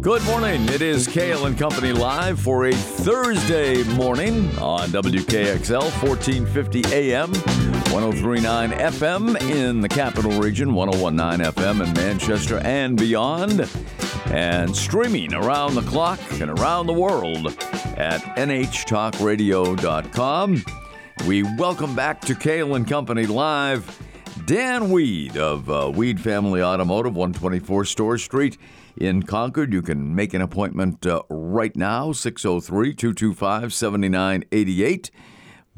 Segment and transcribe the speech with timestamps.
[0.00, 0.66] Good morning.
[0.70, 8.70] It is Kale and Company live for a Thursday morning on WKXL 1450 AM, 1039
[8.70, 13.68] FM in the capital region, 1019 FM in Manchester and beyond,
[14.28, 17.48] and streaming around the clock and around the world
[17.98, 20.64] at nhtalkradio.com.
[21.26, 24.09] We welcome back to Kale and Company live.
[24.46, 28.56] Dan Weed of uh, Weed Family Automotive, 124 Storrs Street
[28.96, 29.72] in Concord.
[29.72, 35.10] You can make an appointment uh, right now, 603 225 7988.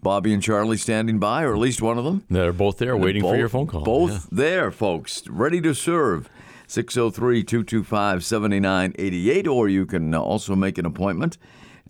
[0.00, 2.24] Bobby and Charlie standing by, or at least one of them.
[2.28, 3.84] They're both there waiting both, for your phone call.
[3.84, 4.18] Both Yeah.
[4.32, 6.28] there, folks, ready to serve.
[6.66, 11.36] 603 225 7988, or you can also make an appointment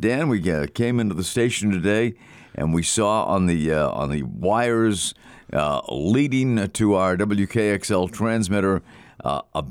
[0.01, 2.15] Dan, we uh, came into the station today
[2.55, 5.15] and we saw on the uh, on the wires
[5.53, 8.83] uh, leading to our WKXL transmitter
[9.25, 9.65] uh, a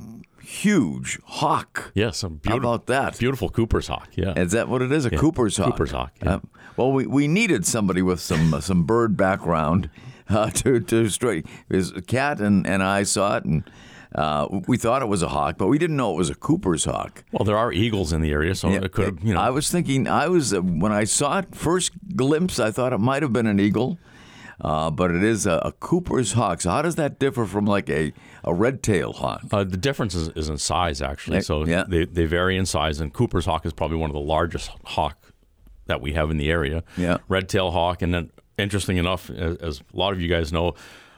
[0.44, 1.92] huge hawk.
[1.96, 3.18] Yes, a How beautiful, about that?
[3.18, 4.10] beautiful Cooper's hawk.
[4.16, 4.34] Yeah.
[4.36, 5.06] Is that what it is?
[5.06, 5.72] A Cooper's hawk.
[5.72, 6.36] Cooper's hawk, yeah.
[6.36, 6.40] Uh,
[6.78, 9.90] well, we, we needed somebody with some uh, some bird background
[10.30, 11.46] uh, to to straight.
[11.70, 13.64] His cat and, and I saw it, and
[14.16, 16.86] uh, we thought it was a hawk, but we didn't know it was a Cooper's
[16.86, 17.24] hawk.
[17.32, 19.40] well, there are eagles in the area, so it could have, you know.
[19.40, 23.00] I was thinking, I was uh, when I saw it first glimpse, I thought it
[23.00, 24.00] might have been an eagle.
[24.64, 26.62] Uh, but it is a, a Cooper's hawk.
[26.62, 29.42] So how does that differ from like a, a red tail hawk?
[29.52, 31.42] uh, the difference is, is in size, actually.
[31.42, 31.84] So yeah.
[31.88, 35.34] they, they vary in size, and Cooper's hawk is probably one of the largest hawk
[35.88, 36.84] that we have in the area.
[36.96, 37.18] Yeah.
[37.28, 40.76] Red tail hawk, and then interesting enough, as, as a lot of you guys know,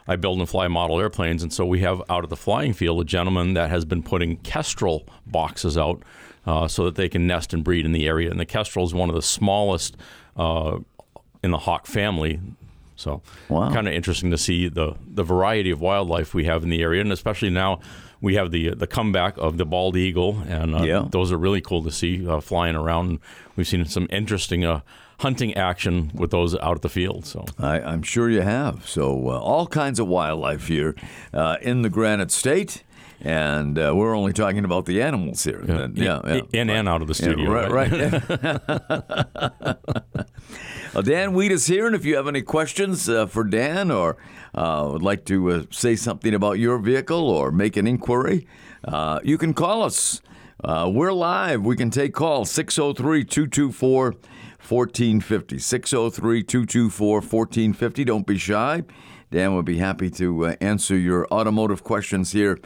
[0.08, 3.00] I build and fly model airplanes, and so we have out at the flying field
[3.02, 6.02] a gentleman that has been putting kestrel boxes out
[6.46, 8.30] uh, so that they can nest and breed in the area.
[8.30, 9.96] And the kestrel is one of the smallest
[10.36, 10.80] uh,
[11.42, 12.40] in the hawk family.
[12.96, 13.72] So Wow.
[13.74, 17.02] kind of interesting to see the the variety of wildlife we have in the area,
[17.02, 17.80] and especially now
[18.22, 21.06] we have the the comeback of the bald eagle, and uh, Yeah.
[21.10, 23.20] those are really cool to see uh, flying around.
[23.56, 24.82] We've seen some interesting uh,
[25.20, 27.26] hunting action with those out at the field.
[27.26, 28.88] So I, I'm sure you have.
[28.88, 30.96] So uh, all kinds of wildlife here
[31.34, 32.84] uh, in the Granite State,
[33.22, 35.64] and uh, we're only talking about the animals here.
[35.68, 36.42] Uh, yeah, yeah.
[36.52, 37.52] in and out of the studio.
[37.52, 38.24] Yeah, right, right.
[40.94, 44.18] well, Dan Weed is here, and if you have any questions uh, for Dan or
[44.54, 48.46] uh, would like to uh, say something about your vehicle or make an inquiry,
[48.84, 50.22] uh, you can call us.
[50.64, 51.62] Uh, we're live.
[51.62, 54.16] We can take calls 603 224
[54.68, 55.60] 1450.
[55.60, 58.04] 603 224 1450.
[58.04, 58.84] Don't be shy.
[59.32, 62.60] Dan would be happy to uh, answer your automotive questions here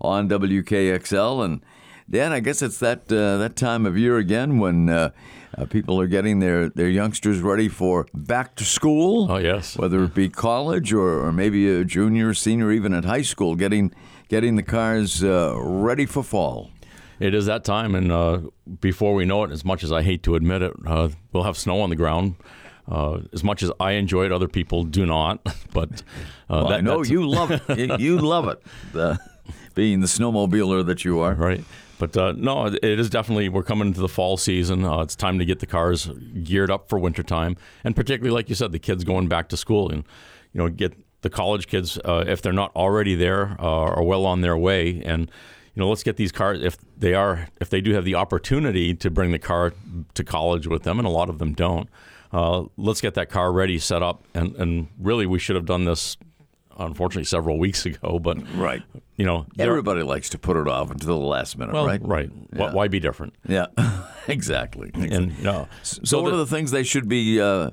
[0.00, 1.44] on WKXL.
[1.44, 1.60] And
[2.08, 5.10] Dan, I guess it's that uh, that time of year again when uh,
[5.56, 9.30] uh, people are getting their, their youngsters ready for back to school.
[9.30, 9.76] Oh, yes.
[9.76, 13.94] whether it be college or, or maybe a junior, senior, even at high school, getting
[14.28, 16.70] getting the cars uh, ready for fall.
[17.20, 18.40] It is that time, and uh,
[18.80, 21.56] before we know it, as much as I hate to admit it, uh, we'll have
[21.56, 22.34] snow on the ground.
[22.90, 25.40] Uh, as much as I enjoy it, other people do not.
[25.72, 26.02] But
[26.48, 28.00] uh, Well, that, I know you love it.
[28.00, 29.18] You- love it, the,
[29.74, 31.34] being the snowmobiler that you are.
[31.34, 31.64] right?
[31.98, 34.84] But uh, no, it is definitely we're coming into the fall season.
[34.84, 36.06] Uh, it's time to get the cars
[36.42, 39.90] geared up for wintertime, and particularly, like you said, the kids going back to school,
[39.90, 40.04] and
[40.52, 40.92] you know, get
[41.22, 43.64] the college kids uh, if they're not already there uh,
[43.96, 45.30] are well on their way, and
[45.74, 48.94] you know, let's get these cars if they are if they do have the opportunity
[48.94, 49.72] to bring the car
[50.14, 51.88] to college with them, and a lot of them don't.
[52.32, 55.84] Uh, let's get that car ready, set up, and and really, we should have done
[55.84, 56.16] this.
[56.76, 58.82] Unfortunately, several weeks ago, but Right.
[59.14, 62.00] you know, Everybody likes to put it off until the last minute, well, right?
[62.02, 62.28] right.
[62.50, 63.34] Why, why be different?
[63.46, 63.66] Yeah,
[64.26, 64.90] exactly.
[64.94, 67.70] And you know, so, what are the things they should be uh,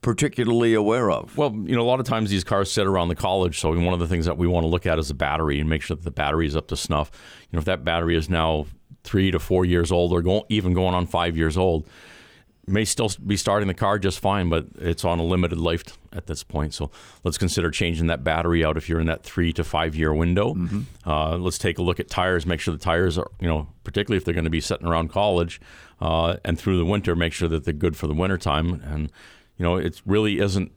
[0.00, 1.36] particularly aware of?
[1.36, 3.58] well, you know, a lot of times these cars sit around the college.
[3.60, 5.68] So one of the things that we want to look at is the battery and
[5.68, 7.10] make sure that the battery is up to snuff.
[7.50, 8.66] You know, if that battery is now
[9.02, 11.86] three to four years old, or go, even going on five years old,
[12.66, 16.26] may still be starting the car just fine, but it's on a limited life at
[16.26, 16.72] this point.
[16.72, 16.90] So
[17.22, 20.54] let's consider changing that battery out if you're in that three to five year window.
[21.06, 24.16] Uh, let's take a look at tires, make sure the tires are, you know, particularly
[24.16, 25.60] if they're going to be sitting around college
[26.00, 28.82] uh, and through the winter, make sure that they're good for the wintertime.
[28.84, 29.12] And,
[29.58, 30.72] you know, it really isn't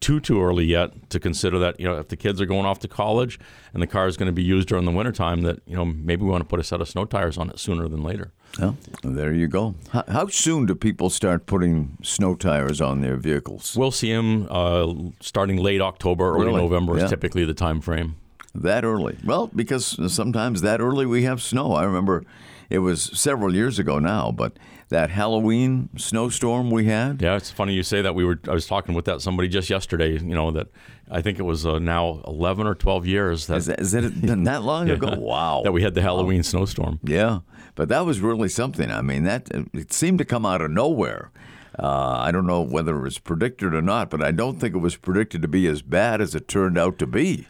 [0.00, 2.78] too too early yet to consider that you know if the kids are going off
[2.78, 3.38] to college
[3.74, 6.22] and the car is going to be used during the wintertime that you know maybe
[6.24, 8.78] we want to put a set of snow tires on it sooner than later Well,
[9.04, 9.74] there you go.
[9.92, 13.76] How, how soon do people start putting snow tires on their vehicles?
[13.76, 16.62] we'll see them uh, starting late october early Really?
[16.62, 17.04] november Yeah.
[17.04, 18.16] is typically the time frame
[18.54, 19.18] That early?
[19.22, 21.74] Well, because sometimes that early we have snow.
[21.74, 22.24] I remember
[22.70, 24.52] it was several years ago now, but
[24.90, 27.22] that Halloween snowstorm we had.
[27.22, 28.14] Yeah, it's funny you say that.
[28.14, 30.12] We were I was talking with that somebody just yesterday.
[30.12, 30.66] You know that
[31.10, 34.20] I think it was uh, now eleven or twelve years that Is, that, is it
[34.26, 35.14] been that long ago?
[35.16, 35.62] Wow.
[35.64, 36.98] that we had the Halloween snowstorm.
[37.02, 37.40] Yeah,
[37.76, 38.90] but that was really something.
[38.90, 41.30] I mean, that it seemed to come out of nowhere.
[41.78, 44.78] Uh, I don't know whether it was predicted or not, but I don't think it
[44.78, 47.46] was predicted to be as bad as it turned out to be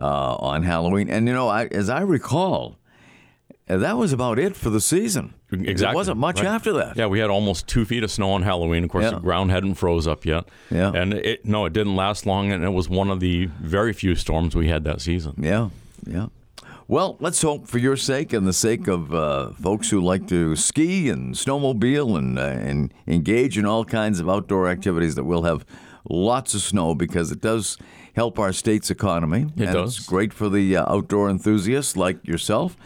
[0.00, 1.10] uh, on Halloween.
[1.10, 2.78] And you know, I, as I recall,
[3.66, 5.34] that was about it for the season.
[5.52, 5.74] Exactly.
[5.74, 6.48] There wasn't much Right.
[6.48, 6.96] after that.
[6.96, 8.82] Yeah, we had almost two feet of snow on Halloween.
[8.84, 9.10] Of course, Yeah.
[9.10, 10.44] the ground hadn't froze up yet.
[10.70, 10.90] Yeah.
[10.92, 14.16] and it no, it didn't last long, and it was one of the very few
[14.16, 15.34] storms we had that season.
[15.38, 15.68] Yeah,
[16.04, 16.26] yeah.
[16.88, 20.54] Well, let's hope for your sake and the sake of uh, folks who like to
[20.56, 25.42] ski and snowmobile and uh, and engage in all kinds of outdoor activities that we'll
[25.44, 25.64] have
[26.08, 27.76] lots of snow because it does
[28.14, 29.46] help our state's economy.
[29.56, 29.98] It and does.
[29.98, 32.76] It's great for the uh, outdoor enthusiasts like yourself.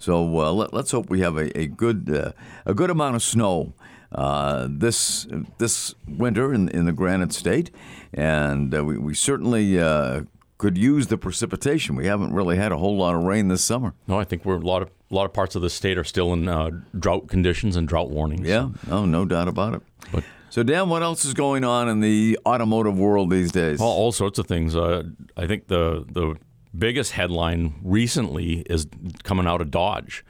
[0.00, 2.32] So uh, let, let's hope we have a, a good uh,
[2.66, 3.74] a good amount of snow
[4.12, 7.70] uh, this this winter in, in the Granite State,
[8.12, 10.22] and uh, we, we certainly uh,
[10.58, 11.94] could use the precipitation.
[11.96, 13.94] We haven't really had a whole lot of rain this summer.
[14.08, 16.04] No, I think we're a lot of a lot of parts of the state are
[16.04, 18.48] still in uh, drought conditions and drought warnings.
[18.48, 19.82] Yeah, oh, no doubt about it.
[20.12, 23.80] But- so, Dan, what else is going on in the automotive world these days?
[23.80, 24.74] all, all sorts of things.
[24.74, 25.04] Uh,
[25.36, 26.36] I think the the
[26.76, 28.86] biggest headline recently is
[29.22, 30.24] coming out of Dodge,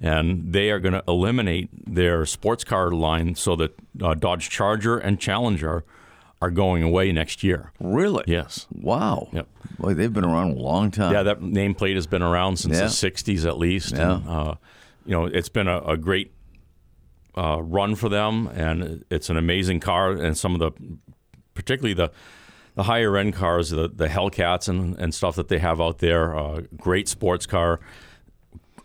[0.00, 4.98] and they are going to eliminate their sports car line so that uh, Dodge Charger
[4.98, 5.84] and Challenger
[6.42, 7.72] are going away next year.
[7.80, 8.22] Really?
[8.26, 8.66] Yes.
[8.70, 9.28] Wow.
[9.32, 9.48] Yep.
[9.78, 11.12] Boy, they've been around a long time.
[11.12, 12.84] Yeah, that nameplate has been around since Yeah.
[12.84, 13.92] the '60s at least.
[13.94, 14.16] Yeah.
[14.16, 14.54] And, uh,
[15.06, 16.32] you know, it's been a, a great
[17.38, 20.12] uh, run for them, and it's an amazing car.
[20.12, 20.72] And some of the,
[21.54, 22.10] particularly the,
[22.76, 26.36] the higher end cars, the the Hellcats and, and stuff that they have out there,
[26.36, 27.80] uh, great sports car,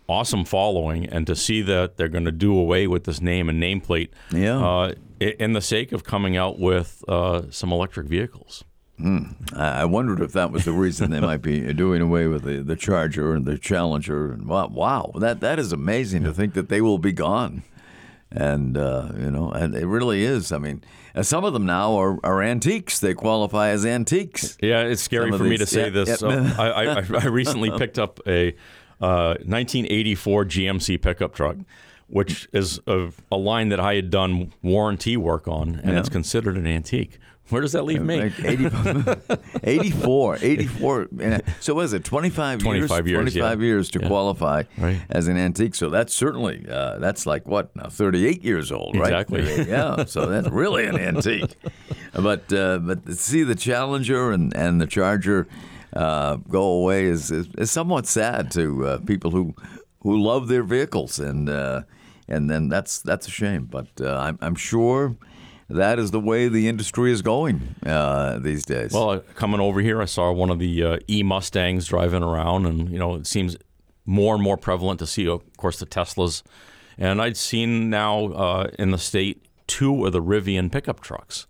[0.10, 3.62] awesome following, and to see that they're going to do away with this name and
[3.62, 4.60] nameplate, Yeah.
[4.66, 8.64] uh, in the sake of coming out with uh, some electric vehicles.
[9.04, 12.62] I I wondered if that was the reason they might be doing away with the,
[12.62, 14.32] the Charger and the Challenger.
[14.32, 17.64] And wow, wow, that that is amazing to think that they will be gone.
[18.32, 20.52] And uh, you know, and it really is.
[20.54, 20.84] I mean,
[21.22, 23.00] some of them now are, are antiques.
[23.00, 24.58] They qualify as antiques.
[24.62, 26.10] Yeah, it's scary for me to say yeah, this.
[26.10, 26.16] yeah.
[26.16, 28.56] So I, I, I recently picked up a
[29.02, 31.58] uh, 1984 GMC pickup truck,
[32.08, 36.00] which is a, a line that I had done warranty work on, and Yeah.
[36.00, 37.20] it's considered an antique.
[37.50, 38.22] Where does that leave me?
[38.22, 38.70] Like 80,
[39.64, 41.08] 84, 84.
[41.20, 42.88] and So was it 25 years?
[42.88, 43.66] 25 years, 25 yeah.
[43.66, 44.08] years to Yeah.
[44.08, 45.02] qualify Right.
[45.10, 45.76] as an antique.
[45.76, 49.12] So that's certainly uh, that's like what now 38 years old, right?
[49.12, 49.66] Exactly.
[49.68, 50.06] yeah.
[50.06, 51.56] So that's really an antique.
[52.14, 55.48] But uh, but see the Challenger and and the Charger
[55.94, 59.54] uh, go away is, is is somewhat sad to uh, people who
[60.04, 61.82] who love their vehicles and uh,
[62.30, 63.66] and then that's that's a shame.
[63.66, 65.18] But uh, I'm I'm sure.
[65.74, 68.94] That is the way the industry is going uh, these days.
[68.94, 72.66] Well, uh, coming over here, I saw one of the uh, E Mustangs driving around,
[72.66, 73.58] and you know, it seems
[74.06, 76.44] more and more prevalent to see, of course, the Teslas.
[76.98, 81.48] And I'd seen now uh, in the state two of the Rivian pickup trucks.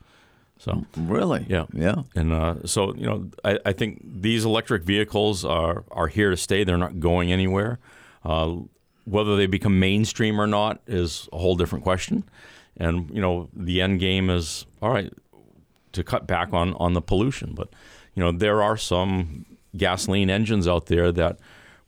[0.59, 1.45] So really?
[1.49, 1.65] Yeah.
[1.73, 2.03] Yeah.
[2.13, 6.37] And uh, so, you know, I, I think these electric vehicles are, are here to
[6.37, 6.63] stay.
[6.63, 7.79] They're not going anywhere.
[8.23, 8.57] Uh,
[9.05, 12.23] whether they become mainstream or not is a whole different question.
[12.77, 15.13] And, you know, the end game is all right
[15.91, 17.53] to cut back on, on the pollution.
[17.53, 17.69] But,
[18.15, 19.45] you know, there are some
[19.75, 21.39] gasoline engines out there that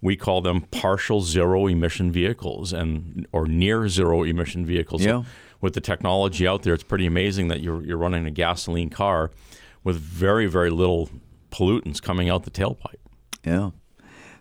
[0.02, 5.04] we call them partial zero emission vehicles and or near zero emission vehicles.
[5.04, 5.24] Yeah.
[5.62, 9.32] With the technology out there, it's pretty amazing that you're, you're running a gasoline car
[9.82, 11.10] with very, very little
[11.52, 13.00] pollutants coming out the tailpipe.
[13.46, 13.72] Yeah.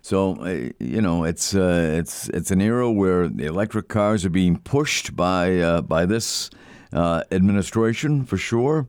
[0.03, 4.29] So uh, you know, it's uh, it's it's an era where the electric cars are
[4.29, 6.49] being pushed by uh, by this
[6.91, 8.85] uh, administration for sure.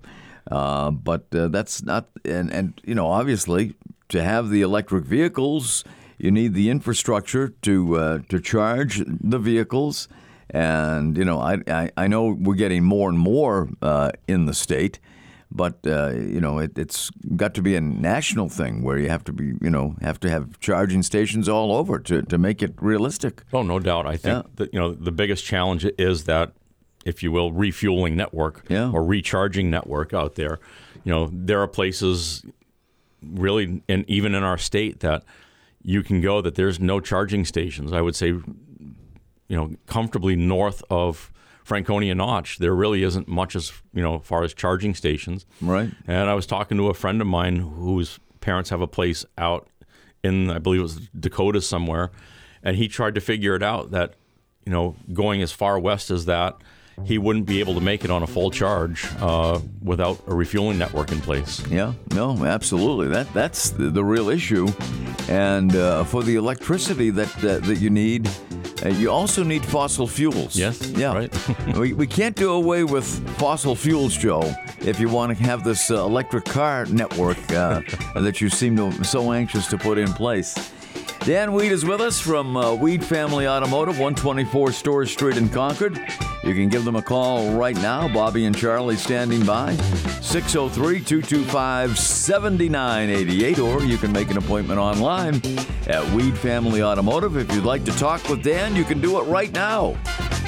[0.51, 3.77] Uh, but uh, that's not, and and you know, obviously,
[4.09, 5.85] to have the electric vehicles,
[6.19, 10.09] you need the infrastructure to to charge the vehicles.
[10.51, 13.69] And you know, I, I I know we're getting more and more
[14.27, 14.99] in the state
[15.51, 19.25] but uh, you know it, it's got to be a national thing where you have
[19.25, 22.75] to be you know have to have charging stations all over to, to make it
[22.81, 24.07] realistic Oh, no doubt.
[24.07, 24.51] I think Yeah.
[24.57, 26.53] that you know the biggest challenge is that,
[27.05, 28.91] if you will, refueling network Yeah.
[28.91, 30.59] or recharging network out there.
[31.05, 32.43] You know, there are places,
[33.23, 35.23] really, and even in our state that
[35.83, 37.93] you can go that there's no charging stations.
[37.93, 38.45] I would say, you
[39.57, 41.31] know, comfortably north of
[41.65, 45.47] Franconia Notch, there really isn't much as you know, as far as charging stations.
[45.61, 49.25] right And I was talking to a friend of mine whose parents have a place
[49.39, 49.69] out
[50.23, 52.11] in I believe it was Dakota somewhere,
[52.63, 54.15] and he tried to figure it out that
[54.65, 56.57] you know going as far west as that
[57.05, 60.79] he wouldn't be able to make it on a full charge uh, without a refueling
[60.79, 61.67] network in place.
[61.69, 63.09] Yeah, no, absolutely.
[63.09, 64.69] That that's the, the real issue,
[65.29, 68.29] and uh, for the electricity that that, that you need.
[68.85, 70.57] Uh, you also need fossil fuels.
[70.57, 70.91] Yes.
[70.91, 71.15] Yeah.
[71.15, 71.77] Right.
[71.77, 73.07] we, we can't do away with
[73.39, 77.81] fossil fuels, Joe, if you want to have this uh, electric car network uh,
[78.15, 80.73] that you seem to so anxious to put in place.
[81.25, 85.99] Dan Weed is with us from uh, Weed Family Automotive, 124 Storrs Street in Concord.
[86.43, 88.13] You can give them a call right now.
[88.13, 89.75] Bobby and Charlie standing by.
[90.21, 93.59] 603 225 7988.
[93.59, 95.41] Or you can make an appointment online
[95.87, 97.39] at Weed Family Automotive.
[97.39, 99.97] If you'd like to talk with Dan, you can do it right now.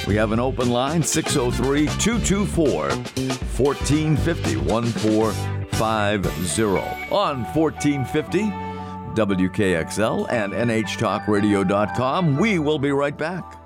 [0.07, 8.66] We have an open line 603 224 1450 1450 on 1450
[9.17, 12.37] WKXL and NHTalkRadio.com.
[12.37, 13.61] We will be right back.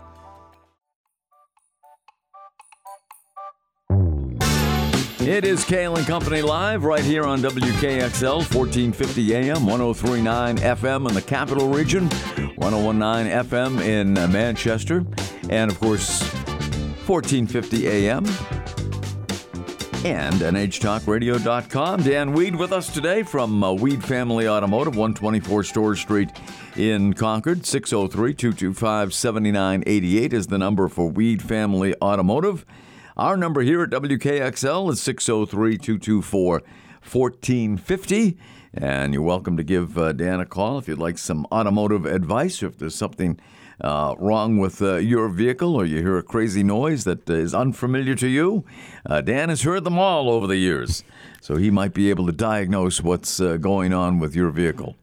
[5.20, 11.14] It is Kale and Company Live right here on WKXL 1450 AM, 1039 FM in
[11.14, 12.08] the capital region,
[12.56, 15.04] 1019 FM in Manchester,
[15.50, 16.22] and of course
[17.06, 18.24] 1450 AM
[20.04, 22.02] and NHTalkRadio.com.
[22.02, 26.30] Dan Weed with us today from uh, Weed Family Automotive, 124 Storrs Street
[26.76, 27.66] in Concord.
[27.66, 32.64] 603 225 7988 is the number for Weed Family Automotive.
[33.16, 38.38] Our number here at WKXL is 603 224 1450.
[38.72, 42.62] And you're welcome to give uh, Dan a call if you'd like some automotive advice,
[42.62, 43.38] or if there's something
[43.80, 48.14] uh, wrong with uh, your vehicle or you hear a crazy noise that is unfamiliar
[48.16, 48.64] to you.
[49.06, 51.04] Uh, Dan has heard them all over the years,
[51.40, 54.96] so he might be able to diagnose what's uh, going on with your vehicle.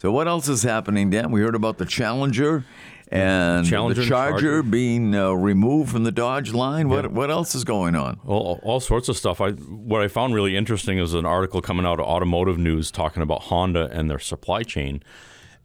[0.00, 1.32] So, what else is happening, Dan?
[1.32, 2.64] We heard about the Challenger
[3.10, 4.62] and Challenger the Charger, Charger.
[4.62, 6.88] being uh, removed from the Dodge line.
[6.88, 8.20] What what else is going on?
[8.26, 9.40] All, all sorts of stuff.
[9.40, 13.22] I what I found really interesting is an article coming out of Automotive News talking
[13.22, 15.02] about Honda and their supply chain,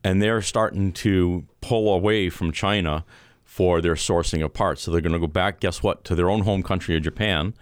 [0.03, 3.05] and they're starting to pull away from China
[3.43, 4.81] for their sourcing of parts.
[4.81, 5.59] So they're going to go back.
[5.59, 6.03] Guess what?
[6.05, 7.53] To their own home country of Japan,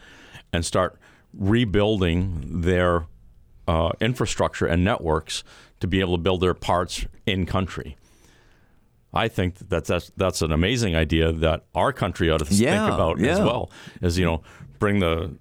[0.54, 0.98] and start
[1.34, 3.06] rebuilding their
[3.68, 5.44] uh, infrastructure and networks
[5.80, 7.98] to be able to build their parts in country.
[9.14, 12.96] I think that that's that's an amazing idea that our country ought to Yeah, think
[12.96, 13.70] about as well.
[14.02, 14.42] Is you know
[14.80, 15.38] bring the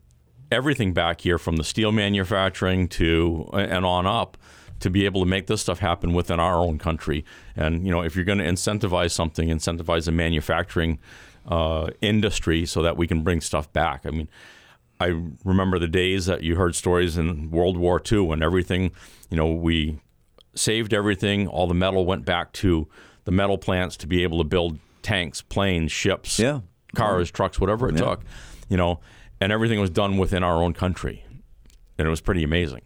[0.50, 4.36] everything back here from the steel manufacturing to and on up
[4.80, 7.24] to be able to make this stuff happen within our own country.
[7.56, 10.98] And you know if you're going to incentivize something, incentivize the manufacturing
[11.46, 14.04] uh, industry so that we can bring stuff back.
[14.06, 14.28] I mean.
[15.02, 18.90] I remember the days that you heard stories in World War II when everything,
[19.30, 19.98] you know, we
[20.54, 21.48] saved everything.
[21.48, 22.86] All the metal went back to
[23.24, 26.60] the metal plants to be able to build tanks, planes, ships, Yeah.
[26.94, 28.20] cars, trucks, whatever it took,
[28.68, 29.00] you know,
[29.40, 31.24] and everything was done within our own country.
[31.98, 32.82] And it was pretty amazing.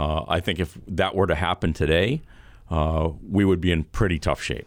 [0.00, 2.22] Uh, I think if that were to happen today,
[2.70, 4.66] uh, we would be in pretty tough shape.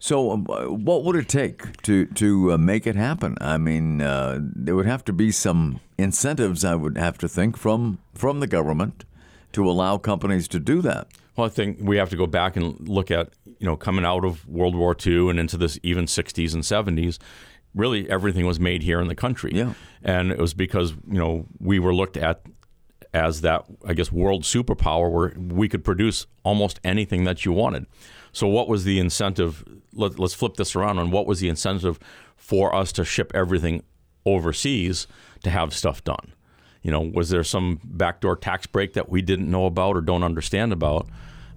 [0.00, 3.36] So, um, what would it take to to uh, make it happen?
[3.40, 6.64] I mean, uh, there would have to be some incentives.
[6.64, 9.04] I would have to think from from the government
[9.52, 11.06] to allow companies to do that.
[11.36, 13.30] Well, I think we have to go back and look at,
[13.60, 17.18] you know, coming out of World War II and into this even 60s and 70s,
[17.74, 19.52] really everything was made here in the country.
[19.54, 19.74] Yeah.
[20.02, 22.42] And it was because, you know, we were looked at
[23.14, 27.86] as that, I guess, world superpower where we could produce almost anything that you wanted.
[28.32, 29.64] So, what was the incentive?
[29.94, 31.98] Let, let's flip this around on what was the incentive
[32.36, 33.82] for us to ship everything
[34.26, 35.06] overseas
[35.42, 36.32] to have stuff done?
[36.82, 40.22] You know, was there some backdoor tax break that we didn't know about or don't
[40.22, 41.08] understand about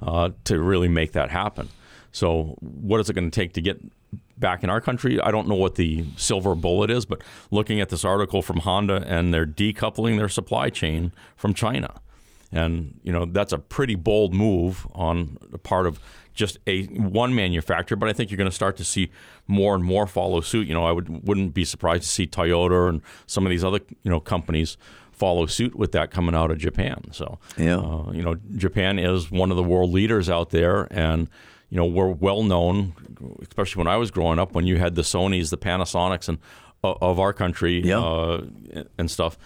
[0.02, 1.70] uh, to really make that happen?
[2.12, 3.82] So, what is it going to take to get
[4.42, 5.22] back in our country?
[5.22, 9.06] I don't know what the silver bullet is, but looking at this article from Honda
[9.08, 12.02] and they're decoupling their supply chain from China.
[12.52, 16.02] And, you know, that's a pretty bold move on the part of
[16.34, 19.10] just a one manufacturer, but I think you're going to start to see
[19.48, 20.68] more and more follow suit.
[20.68, 23.80] You know, I would wouldn't be surprised to see Toyota and some of these other,
[24.04, 24.76] you know, companies
[25.14, 27.04] follow suit with that coming out of Japan.
[27.12, 27.78] So, Yeah.
[27.78, 31.28] uh, you know, Japan is one of the world leaders out there, and
[31.72, 32.94] you know we're well known,
[33.42, 36.38] especially when I was growing up, when you had the Sonys, the Panasonics, and
[36.84, 38.00] uh, of our country Yeah.
[38.00, 38.46] uh,
[39.00, 39.38] and stuff,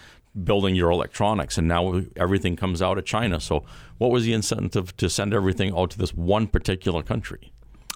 [0.44, 3.40] building your electronics, and now everything comes out of China.
[3.40, 3.64] So,
[4.00, 7.52] what was the incentive to send everything out to this one particular country?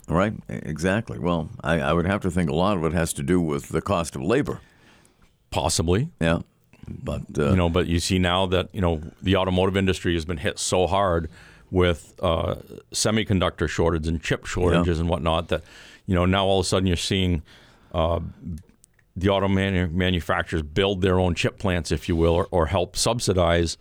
[0.07, 0.33] Right?
[0.48, 1.19] Exactly.
[1.19, 3.69] Well, I, I would have to think a lot of it has to do with
[3.69, 4.62] the cost of labor.
[5.51, 6.39] Possibly, Yeah.
[6.88, 10.25] But uh, you know, but you see now that you know the automotive industry has
[10.25, 11.29] been hit so hard
[11.71, 12.55] with uh,
[12.91, 15.49] semiconductor shortages and chip shortages and whatnot.
[15.49, 15.63] That
[16.05, 17.41] you know now all of a sudden you're seeing
[17.93, 18.19] uh,
[19.15, 22.95] the auto manu- manufacturers build their own chip plants, if you will, or, or help
[22.95, 23.77] subsidize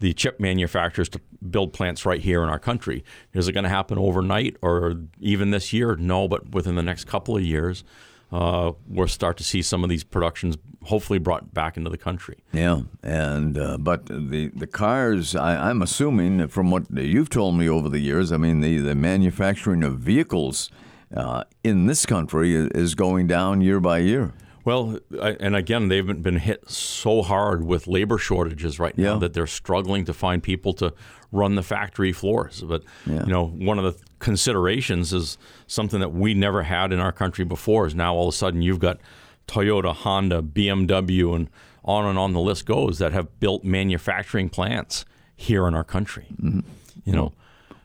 [0.00, 3.04] the chip manufacturers to build plants right here in our country.
[3.34, 5.96] Is it going to happen overnight or even this year?
[5.96, 7.84] No, but within the next couple of years,
[8.30, 12.38] uh, we'll start to see some of these productions hopefully brought back into the country.
[12.52, 17.68] Yeah, and uh, but the the cars, I, I'm assuming from what you've told me
[17.68, 20.70] over the years, I mean the the manufacturing of vehicles
[21.14, 24.32] uh, in this country is going down year by year.
[24.64, 29.18] Well, I, and again, they've been hit so hard with labor shortages right now Yeah.
[29.20, 30.92] that they're struggling to find people to
[31.32, 32.62] run the factory floors.
[32.66, 33.24] But Yeah.
[33.24, 37.44] you know, one of the considerations is something that we never had in our country
[37.44, 37.86] before.
[37.86, 38.98] Is now all of a sudden you've got
[39.46, 41.48] Toyota, Honda, BMW, and
[41.84, 46.26] on and on the list goes that have built manufacturing plants here in our country.
[46.42, 46.60] Mm-hmm.
[47.04, 47.32] You know,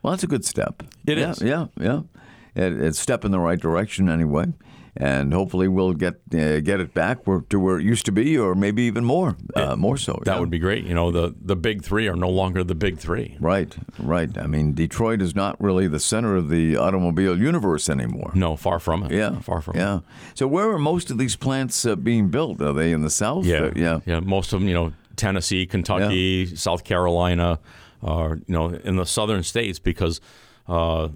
[0.01, 0.83] Well, that's a good step.
[1.07, 1.41] It yeah, is.
[1.41, 2.01] Yeah, yeah.
[2.55, 4.47] It, it's a step in the right direction anyway,
[4.95, 8.53] and hopefully we'll get uh, get it back to where it used to be, or
[8.55, 10.19] maybe even more, uh, more so.
[10.25, 10.39] that yeah.
[10.39, 10.85] would be great.
[10.85, 13.35] You know, the the big three are no longer the big three.
[13.39, 14.37] right, right.
[14.37, 18.31] I mean, Detroit is not really the center of the automobile universe anymore.
[18.35, 19.11] No, far from it.
[19.11, 19.79] Yeah, far from it.
[19.79, 19.99] Yeah.
[20.35, 22.61] So where are most of these plants uh, being built?
[22.61, 23.45] Are they in the south?
[23.45, 23.99] Yeah, Uh, yeah.
[24.05, 24.19] yeah.
[24.19, 27.59] Most of them, you know, Tennessee, Kentucky, South Carolina,
[28.03, 30.19] uh, you know, in the southern states because
[30.67, 31.09] uh,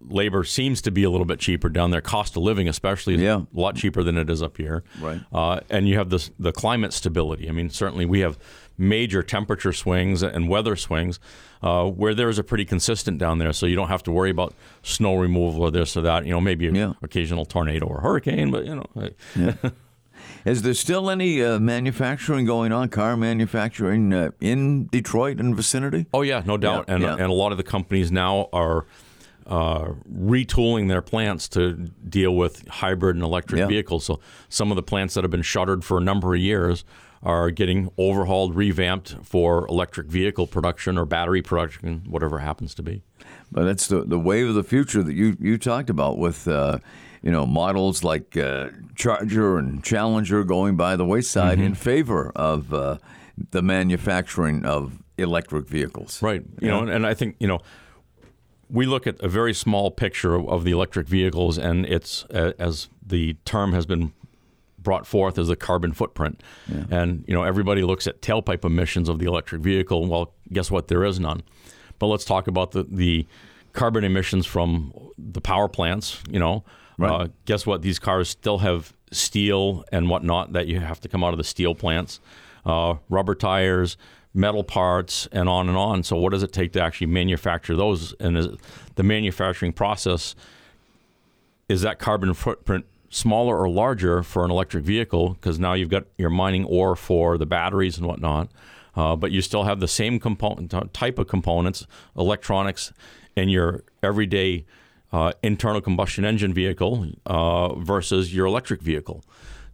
[0.00, 2.00] labor seems to be a little bit cheaper down there.
[2.00, 3.42] Cost of living, especially, is Yeah.
[3.56, 4.82] a lot cheaper than it is up here.
[5.00, 5.20] Right.
[5.32, 7.48] Uh, and you have this the climate stability.
[7.48, 8.38] I mean, certainly we have
[8.78, 11.20] major temperature swings and weather swings
[11.62, 14.30] uh, where there is a pretty consistent down there, so you don't have to worry
[14.30, 16.24] about snow removal or this or that.
[16.24, 16.92] You know, maybe an Yeah.
[17.02, 18.86] occasional tornado or hurricane, but you know.
[18.96, 19.72] I-
[20.44, 26.06] Is there still any uh, manufacturing going on, car manufacturing uh, in Detroit and vicinity?
[26.12, 26.86] Oh yeah, no doubt.
[26.88, 27.12] Yeah, and yeah.
[27.14, 28.86] and a lot of the companies now are
[29.46, 31.72] uh, retooling their plants to
[32.08, 33.66] deal with hybrid and electric Yeah.
[33.66, 34.04] vehicles.
[34.04, 36.84] So some of the plants that have been shuttered for a number of years
[37.22, 42.82] are getting overhauled, revamped for electric vehicle production or battery production, whatever it happens to
[42.82, 43.02] be.
[43.52, 46.78] But that's the the wave of the future that you you talked about with uh,
[47.22, 51.66] you know models like uh, Charger and Challenger going by the wayside Mm-hmm.
[51.66, 52.96] in favor of uh,
[53.50, 56.20] the manufacturing of electric vehicles.
[56.22, 56.42] Right.
[56.60, 57.60] You know, and, and I think you know
[58.72, 62.52] we look at a very small picture of, of the electric vehicles, and it's uh,
[62.58, 64.12] as the term has been
[64.78, 66.42] brought forth as the carbon footprint.
[66.90, 70.06] And you know, everybody looks at tailpipe emissions of the electric vehicle.
[70.06, 70.88] Well, guess what?
[70.88, 71.42] There is none.
[72.00, 73.26] But let's talk about the the
[73.74, 76.20] carbon emissions from the power plants.
[76.28, 76.64] You know,
[76.98, 77.10] Right.
[77.12, 77.82] uh, guess what?
[77.82, 81.44] These cars still have steel and whatnot that you have to come out of the
[81.44, 82.20] steel plants,
[82.66, 83.96] uh, rubber tires,
[84.34, 86.02] metal parts, and on and on.
[86.02, 88.12] So, what does it take to actually manufacture those?
[88.14, 88.48] And is
[88.94, 90.34] the manufacturing process
[91.68, 95.30] is that carbon footprint smaller or larger for an electric vehicle?
[95.34, 98.50] Because now you've got your mining ore for the batteries and whatnot,
[98.96, 102.92] uh, but you still have the same component type of components, electronics,
[103.34, 104.66] in your everyday
[105.12, 109.24] uh, internal combustion engine vehicle uh, versus your electric vehicle.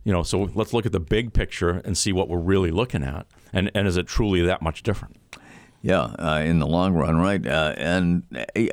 [0.04, 3.02] You know, so let's look at the big picture and see what we're really looking
[3.02, 5.16] at, and and is it truly that much different?
[5.80, 7.46] Yeah, uh, in the long run, right?
[7.46, 8.24] Uh, and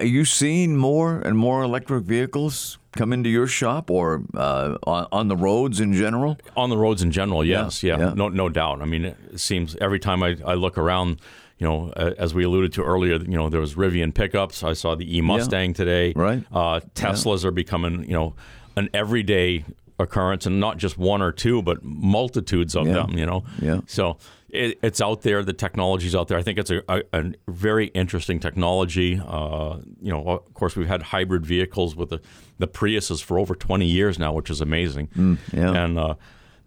[0.02, 5.08] are you seeing more and more electric vehicles come into your shop or uh, on,
[5.12, 6.40] on the roads in general?
[6.58, 8.14] On the roads in general, yes, yeah, yeah.
[8.16, 8.82] no, no doubt.
[8.82, 11.22] I mean, it seems every time I, I look around,
[11.60, 14.64] you know, as we alluded to earlier, you know, there was Rivian pickups.
[14.64, 16.12] I saw the E Mustang today.
[16.16, 16.44] Right.
[16.52, 18.34] Uh, Teslas are becoming, you know,
[18.78, 19.64] an everyday
[20.00, 22.94] occurrence, and not just one or two, but multitudes of Yeah.
[22.94, 23.12] them.
[23.18, 23.44] You know.
[23.62, 23.82] Yeah.
[23.86, 24.18] So
[24.56, 25.44] it, it's out there.
[25.44, 26.38] The technology's out there.
[26.38, 29.22] I think it's a, a, a very interesting technology.
[29.26, 32.22] Uh, you know, of course, we've had hybrid vehicles with the
[32.58, 35.08] the Priuses for over 20 years now, which is amazing.
[35.08, 35.84] Mm, yeah.
[35.84, 36.16] And uh,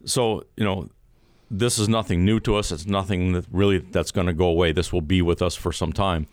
[0.05, 0.89] so, you know,
[1.51, 2.71] this is nothing new to us.
[2.71, 4.73] It's nothing that really that's going to go away.
[4.73, 6.27] This will be with us for some time.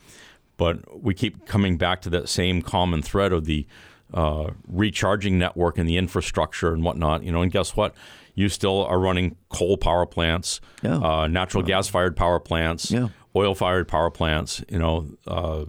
[0.58, 3.66] But we keep coming back to that same common thread of the
[4.14, 7.24] uh, recharging network and the infrastructure and whatnot.
[7.24, 7.96] You know, and guess what?
[8.36, 10.98] You still are running coal power plants, Yeah.
[10.98, 13.08] uh, natural gas fired power plants, Yeah.
[13.36, 14.62] oil fired power plants.
[14.70, 15.66] You know, uh,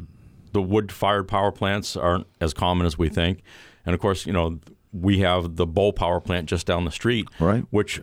[0.53, 3.43] the wood fired power plants aren't as common as we think.
[3.85, 4.59] And of course, you know,
[4.93, 7.65] we have the Bow power plant just down the street, Right.
[7.71, 8.01] which,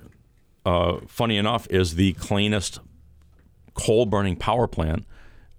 [0.65, 2.79] uh, funny enough, is the cleanest
[3.73, 5.05] coal burning power plant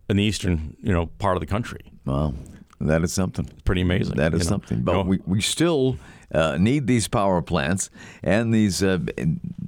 [0.08, 1.80] in the eastern, you know, part of the country.
[2.06, 2.34] Wow.
[2.80, 3.48] that is something.
[3.64, 4.16] Pretty amazing.
[4.16, 4.48] That is you know.
[4.50, 4.82] something.
[4.82, 5.96] But You know, we, we still
[6.32, 7.90] uh, need these power plants
[8.22, 8.98] and these uh,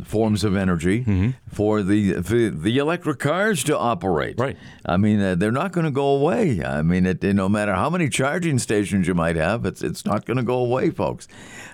[0.04, 1.30] forms of energy Mm-hmm.
[1.48, 4.38] for the, the the electric cars to operate.
[4.38, 4.56] Right.
[4.84, 6.62] I mean, uh, they're not going to go away.
[6.64, 10.24] I mean, it, no matter how many charging stations you might have, it's it's not
[10.26, 11.28] going to go away, folks.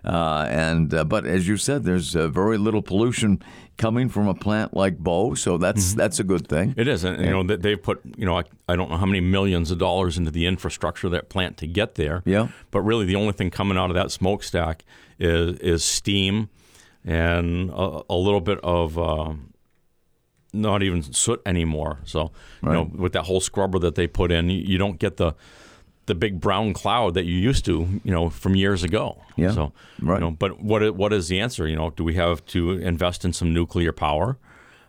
[0.04, 3.40] Uh, and uh, but as you said, there's uh, very little pollution
[3.82, 5.98] coming from a plant like Bow, so that's Mm-hmm.
[5.98, 6.74] that's a good thing.
[6.76, 9.06] It is, and you know that they've put you know I, I don't know how
[9.06, 12.22] many millions of dollars into the infrastructure of that plant to get there.
[12.24, 12.48] Yeah.
[12.70, 14.84] But really, the only thing coming out of that smokestack
[15.18, 16.48] is is steam,
[17.04, 19.32] and a, a little bit of uh,
[20.52, 21.98] not even soot anymore.
[22.04, 22.30] So
[22.62, 25.34] you know with that whole scrubber that they put in, you, you don't get the
[26.06, 29.22] the big brown cloud that you used to, you know, from years ago.
[29.36, 30.16] Yeah, So, right.
[30.16, 31.66] you know, but what what is the answer?
[31.68, 34.36] You know, do we have to invest in some nuclear power?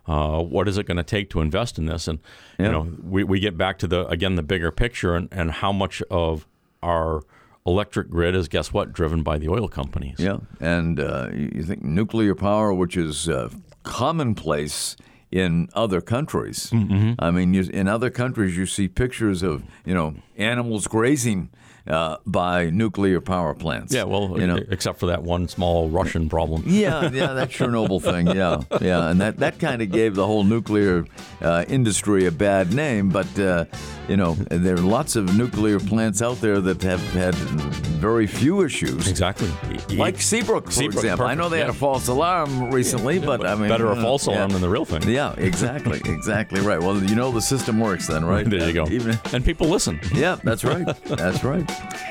[0.06, 2.08] Uh, what is it going to take to invest in this?
[2.08, 2.18] And
[2.58, 2.66] Yeah.
[2.66, 5.72] you know, we, we get back to the again the bigger picture and, and how
[5.72, 6.46] much of
[6.82, 7.22] our
[7.66, 10.18] electric grid is guess what driven by the oil companies.
[10.18, 13.48] Yeah, and uh, you think nuclear power, which is uh,
[13.84, 14.96] commonplace
[15.34, 16.70] in other countries.
[16.70, 17.14] Mm-hmm.
[17.18, 21.50] I mean, you, in other countries, you see pictures of you know animals grazing
[21.86, 23.92] uh, by nuclear power plants.
[23.92, 24.58] Yeah, well, you know.
[24.70, 26.62] except for that one small Russian problem.
[26.74, 28.26] Yeah, yeah, that Chernobyl thing.
[28.26, 31.06] Yeah, yeah, and that, that kind of gave the whole nuclear
[31.40, 33.10] uh, industry a bad name.
[33.10, 33.66] But uh,
[34.08, 38.62] you know, there are lots of nuclear plants out there that have had very few
[38.62, 39.08] issues.
[39.08, 39.50] Exactly.
[39.96, 41.26] Like Seabrook, for Seabrook, example.
[41.26, 44.34] I know they had a false alarm recently, but I mean, better a false yeah.
[44.34, 45.08] alarm than the real thing.
[45.08, 46.80] Yeah, exactly, exactly right.
[46.80, 48.48] Well, you know the system works then, right?
[48.48, 48.86] There you go.
[48.88, 50.00] Even, and people listen.
[50.14, 50.86] yeah, that's right.
[51.04, 51.70] That's right.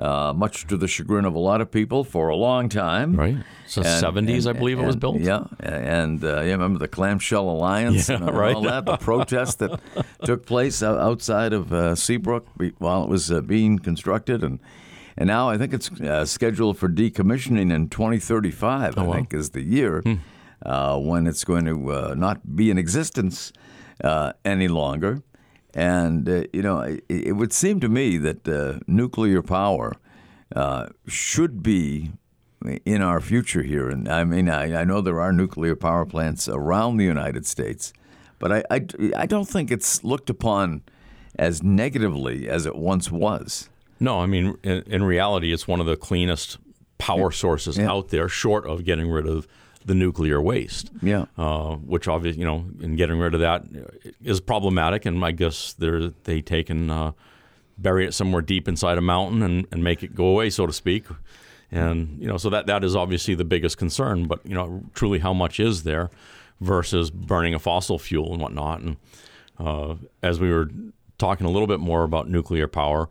[0.00, 3.16] Uh, much to the chagrin of a lot of people for a long time.
[3.16, 3.36] Right.
[3.66, 5.18] So And- 70s, I and- believe it was built.
[5.18, 8.62] Yeah, and uh, yeah, remember the Clamshell Alliance Yeah, and all right.
[8.62, 9.80] that, the protest that
[10.24, 12.46] took place outside of uh, Seabrook
[12.78, 14.60] while it was uh, being constructed, and
[15.16, 18.96] and now I think it's uh, scheduled for decommissioning in 2035.
[18.96, 19.12] I wow.
[19.12, 20.04] think is the year
[20.64, 23.52] uh, when it's going to uh, not be in existence
[24.04, 25.22] uh, any longer.
[25.74, 29.94] And uh, you know, it, it would seem to me that uh, nuclear power
[30.56, 32.10] uh, should be
[32.84, 33.88] in our future here.
[33.88, 37.92] And I mean, I, I know there are nuclear power plants around the United States,
[38.38, 40.82] but I, I, I don't think it's looked upon
[41.38, 43.68] as negatively as it once was.
[44.00, 46.58] No, I mean, in, in reality, it's one of the cleanest
[46.98, 47.90] power sources Yeah.
[47.90, 49.46] out there, short of getting rid of
[49.88, 50.90] the nuclear waste.
[51.02, 51.24] Yeah.
[51.36, 53.64] Uh, which obviously, you know, in getting rid of that
[54.22, 57.12] is problematic, and I guess they're they take and uh,
[57.76, 60.72] bury it somewhere deep inside a mountain and, and make it go away, so to
[60.72, 61.06] speak.
[61.72, 64.26] And you know, so that that is obviously the biggest concern.
[64.26, 66.10] But you know, truly, how much is there
[66.60, 68.80] versus burning a fossil fuel and whatnot?
[68.80, 68.96] And
[69.58, 70.70] uh, as we were
[71.16, 73.08] talking a little bit more about nuclear power,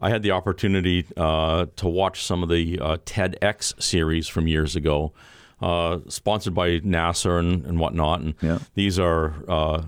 [0.00, 4.76] I had the opportunity uh, to watch some of the uh, TEDx series from years
[4.76, 5.12] ago
[5.60, 8.20] uh, sponsored by NASA and, and whatnot.
[8.20, 8.58] And Yeah.
[8.74, 9.82] these are uh,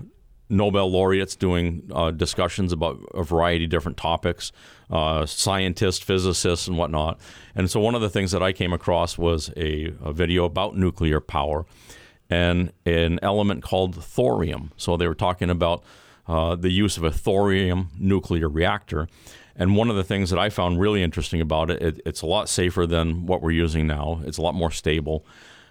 [0.49, 4.51] Nobel laureates doing uh, discussions about a variety of different topics,
[4.91, 7.19] uh, scientists, physicists, and whatnot.
[7.55, 10.77] And so, one of the things that I came across was a, a video about
[10.77, 11.65] nuclear power
[12.29, 14.71] and an element called thorium.
[14.77, 15.83] So, they were talking about
[16.27, 19.07] uh, the use of a thorium nuclear reactor.
[19.55, 22.25] And one of the things that I found really interesting about it, it it's a
[22.27, 24.21] lot safer than what we're using now.
[24.25, 25.25] It's a lot more stable.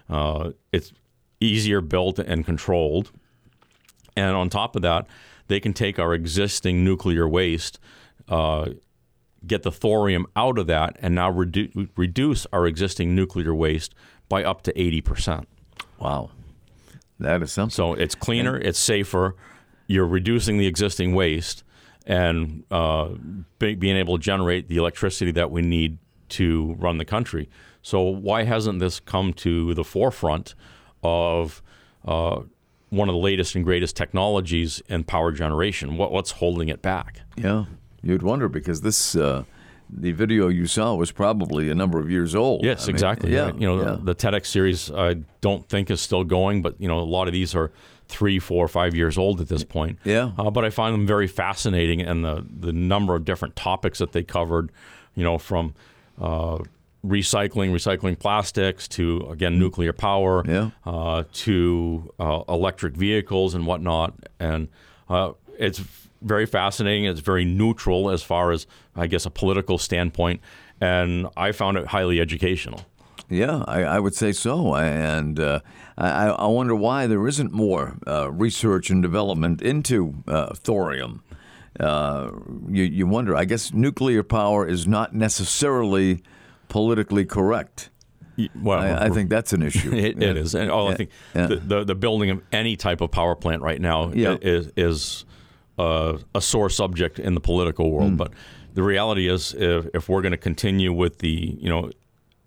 [0.09, 0.91] Uh, it's
[1.39, 3.11] easier built and controlled.
[4.15, 5.07] And on top of that,
[5.47, 7.79] they can take our existing nuclear waste,
[8.29, 8.69] uh,
[9.45, 13.93] get the thorium out of that, and now redu- reduce our existing nuclear waste
[14.29, 15.45] by up to 80%.
[15.99, 16.31] Wow.
[17.19, 17.73] That is something.
[17.73, 19.35] So it's cleaner, it's safer.
[19.87, 21.63] You're reducing the existing waste
[22.05, 23.09] and uh,
[23.59, 25.97] be, being able to generate the electricity that we need
[26.29, 27.49] to run the country.
[27.83, 30.55] So why hasn't this come to the forefront
[31.03, 31.61] of
[32.05, 32.41] uh,
[32.89, 35.97] one of the latest and greatest technologies in power generation?
[35.97, 37.19] What, what's holding it back?
[37.35, 37.65] Yeah,
[38.01, 39.43] you'd wonder because this uh,
[39.89, 42.63] the video you saw was probably a number of years old.
[42.63, 43.33] Yes, I mean, exactly.
[43.33, 43.59] yeah, right.
[43.59, 43.97] You know, yeah.
[44.01, 47.33] the TEDx series I don't think is still going, but you know, a lot of
[47.33, 47.71] these are
[48.07, 49.99] three, four, five years old at this point.
[50.05, 50.31] Yeah.
[50.37, 54.13] Uh, but I find them very fascinating, and the the number of different topics that
[54.13, 54.71] they covered.
[55.15, 55.75] You know, from
[56.19, 56.59] uh,
[57.05, 60.69] recycling, recycling plastics to again nuclear power, Yeah.
[60.85, 64.67] uh, to uh, electric vehicles and whatnot, and
[65.09, 65.81] uh, it's
[66.21, 67.05] very fascinating.
[67.05, 70.39] It's very neutral as far as I guess a political standpoint,
[70.79, 72.81] and I found it highly educational.
[73.29, 74.75] Yeah, I, I would say so.
[74.75, 75.59] And uh,
[75.97, 81.23] I, I wonder why there isn't more uh, research and development into uh, thorium.
[81.79, 82.31] Uh,
[82.69, 86.21] you, you wonder, I guess nuclear power is not necessarily
[86.69, 87.89] politically correct.
[88.59, 89.91] Well, I, I think that's an issue.
[89.93, 91.45] It, it is, and oh, I think yeah.
[91.47, 94.37] the, the the building of any type of power plant right now Yeah.
[94.41, 95.25] is is
[95.77, 98.11] uh, a sore subject in the political world.
[98.11, 98.15] Hmm.
[98.17, 98.31] But
[98.73, 101.91] the reality is, if, if we're going to continue with the you know,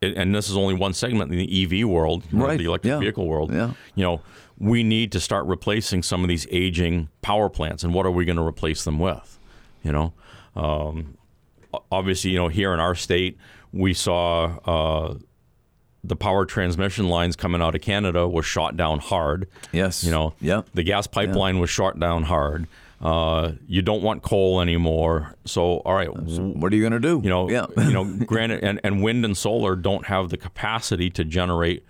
[0.00, 2.98] it, and this is only one segment in the EV world, Right, the electric yeah,
[2.98, 3.52] vehicle world.
[3.52, 3.72] yeah.
[3.94, 4.20] You know,
[4.58, 8.24] we need to start replacing some of these aging power plants, and what are we
[8.24, 9.38] going to replace them with?
[9.84, 10.12] You know.
[10.56, 11.16] Um,
[11.92, 13.36] obviously, you know, here in our state,
[13.72, 15.14] we saw uh,
[16.04, 19.48] the power transmission lines coming out of Canada was shot down hard.
[19.72, 20.04] Yes.
[20.04, 20.62] You know, Yeah.
[20.74, 22.66] the gas pipeline was shot down hard.
[23.00, 25.34] Uh, you don't want coal anymore.
[25.44, 27.20] So, all right, What are you going to do?
[27.22, 27.66] you know, yeah.
[27.76, 31.84] you know, granted, and, and wind and solar don't have the capacity to generate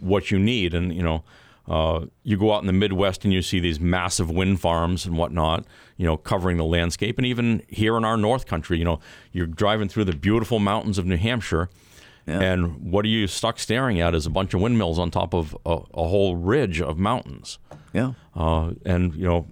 [0.00, 0.74] what you need.
[0.74, 1.24] And you know,
[1.68, 5.16] uh, you go out in the Midwest and you see these massive wind farms and
[5.16, 5.64] whatnot,
[6.00, 7.18] you know, covering the landscape.
[7.18, 9.00] And even here in our North Country, you know,
[9.32, 11.68] you're driving through the beautiful mountains of New Hampshire.
[12.26, 12.40] Yeah.
[12.40, 15.54] And what are you stuck staring at is a bunch of windmills on top of
[15.66, 17.58] a, a whole ridge of mountains.
[17.92, 18.14] yeah.
[18.34, 19.46] Uh, and you know,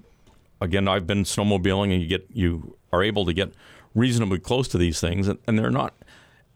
[0.58, 3.52] again, I've been snowmobiling, and you get you are able to get
[3.94, 5.92] reasonably close to these things, and, and they're not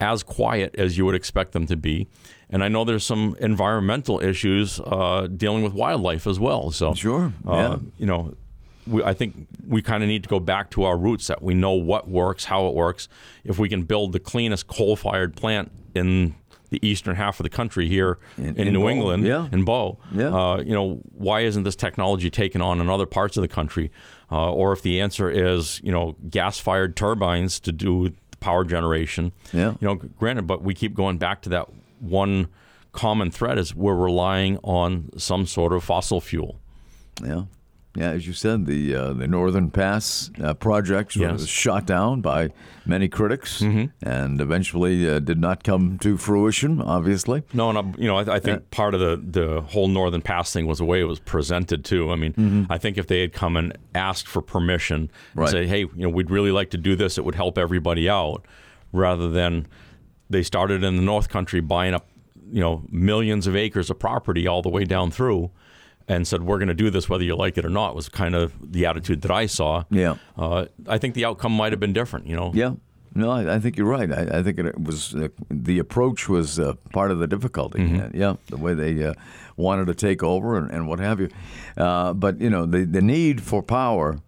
[0.00, 2.08] as quiet as you would expect them to be.
[2.48, 6.70] And I know there's some environmental issues uh, dealing with wildlife as well.
[6.70, 7.76] So Sure, uh, yeah.
[7.98, 8.34] you know.
[8.86, 11.54] We, I think we kind of need to go back to our roots that we
[11.54, 13.08] know what works, how it works.
[13.44, 16.34] If we can build the cleanest coal-fired plant in
[16.70, 19.46] the eastern half of the country here In- in, in New Bow, England, yeah.
[19.52, 20.28] in Bow, Yeah.
[20.34, 23.90] uh, you know, why isn't this technology taken on in other parts of the country?
[24.30, 29.32] Uh, or if the answer is, you know, gas-fired turbines to do the power generation,
[29.52, 29.74] Yeah.
[29.80, 31.68] you know, granted, but we keep going back to that
[32.00, 32.48] one
[32.92, 36.58] common thread is we're relying on some sort of fossil fuel.
[37.22, 37.42] Yeah,
[37.94, 38.10] yeah.
[38.10, 41.32] As you said, the uh, the Northern Pass uh, project Yes.
[41.32, 42.50] was shot down by
[42.86, 43.86] many critics, Mm-hmm.
[44.08, 46.80] and eventually uh, did not come to fruition.
[46.80, 50.22] Obviously, No, and I, you know, I, I think part of the the whole Northern
[50.22, 52.10] Pass thing was the way it was presented too.
[52.10, 55.46] I mean, I think if they had come and asked for permission and Mm-hmm.
[55.52, 57.18] Say, "Hey, you know, we'd really like to do this.
[57.18, 58.44] It would help everybody out,"
[58.92, 59.66] rather than
[60.30, 62.08] they started in the North Country buying up,
[62.50, 65.50] you know, millions of acres of property all the way down through,
[66.08, 68.34] and said, "We're going to do this whether you like it or not." Was kind
[68.34, 69.84] of the attitude that I saw.
[69.90, 70.16] Yeah.
[70.36, 72.26] Uh, I think the outcome might have been different.
[72.26, 72.52] You know.
[72.54, 72.74] yeah.
[73.14, 74.10] No, I, I think you're right.
[74.10, 77.80] I, I think it was uh, the approach was uh, part of the difficulty.
[77.80, 78.16] Mm-hmm.
[78.16, 79.14] Yeah, the way they uh,
[79.56, 81.28] wanted to take over and, and what have you.
[81.76, 84.18] Uh, but you know, the the need for power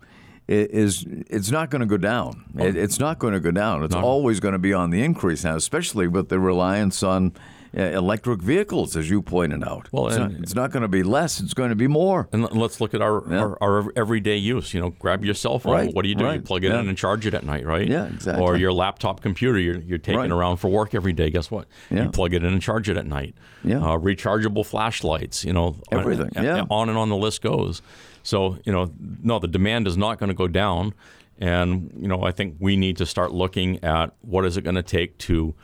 [0.47, 2.45] is it's not going to go down.
[2.59, 2.65] Oh.
[2.67, 3.83] It, it's not going to go down.
[3.83, 7.33] It's always going to be on the increase now, especially with the reliance on
[7.77, 9.89] Uh, electric vehicles, as you pointed out.
[9.91, 12.29] Well, it's, not, not going to be less; it's going to be more.
[12.33, 14.73] And let- let's look at our, our, our everyday use.
[14.73, 15.73] You know, grab your cell phone.
[15.73, 16.31] Right, What do you do?
[16.31, 16.79] You plug it yeah.
[16.81, 17.89] in and charge it at night, right?
[17.89, 18.45] Yeah, exactly.
[18.45, 20.31] Or your laptop computer you're, you're taking Right.
[20.31, 21.31] around for work every day.
[21.31, 21.67] Guess what?
[21.91, 22.05] Yeah.
[22.05, 23.35] You plug it in and charge it at night.
[23.65, 23.79] Yeah.
[23.79, 25.45] Uh, rechargeable flashlights.
[25.45, 26.65] You know, on- Everything, uh, yeah.
[26.71, 27.83] On and on the list goes.
[28.23, 30.95] So you know, no, the demand is not going to go down.
[31.39, 34.77] And you know, I think we need to start looking at what is it going
[34.77, 35.55] to take to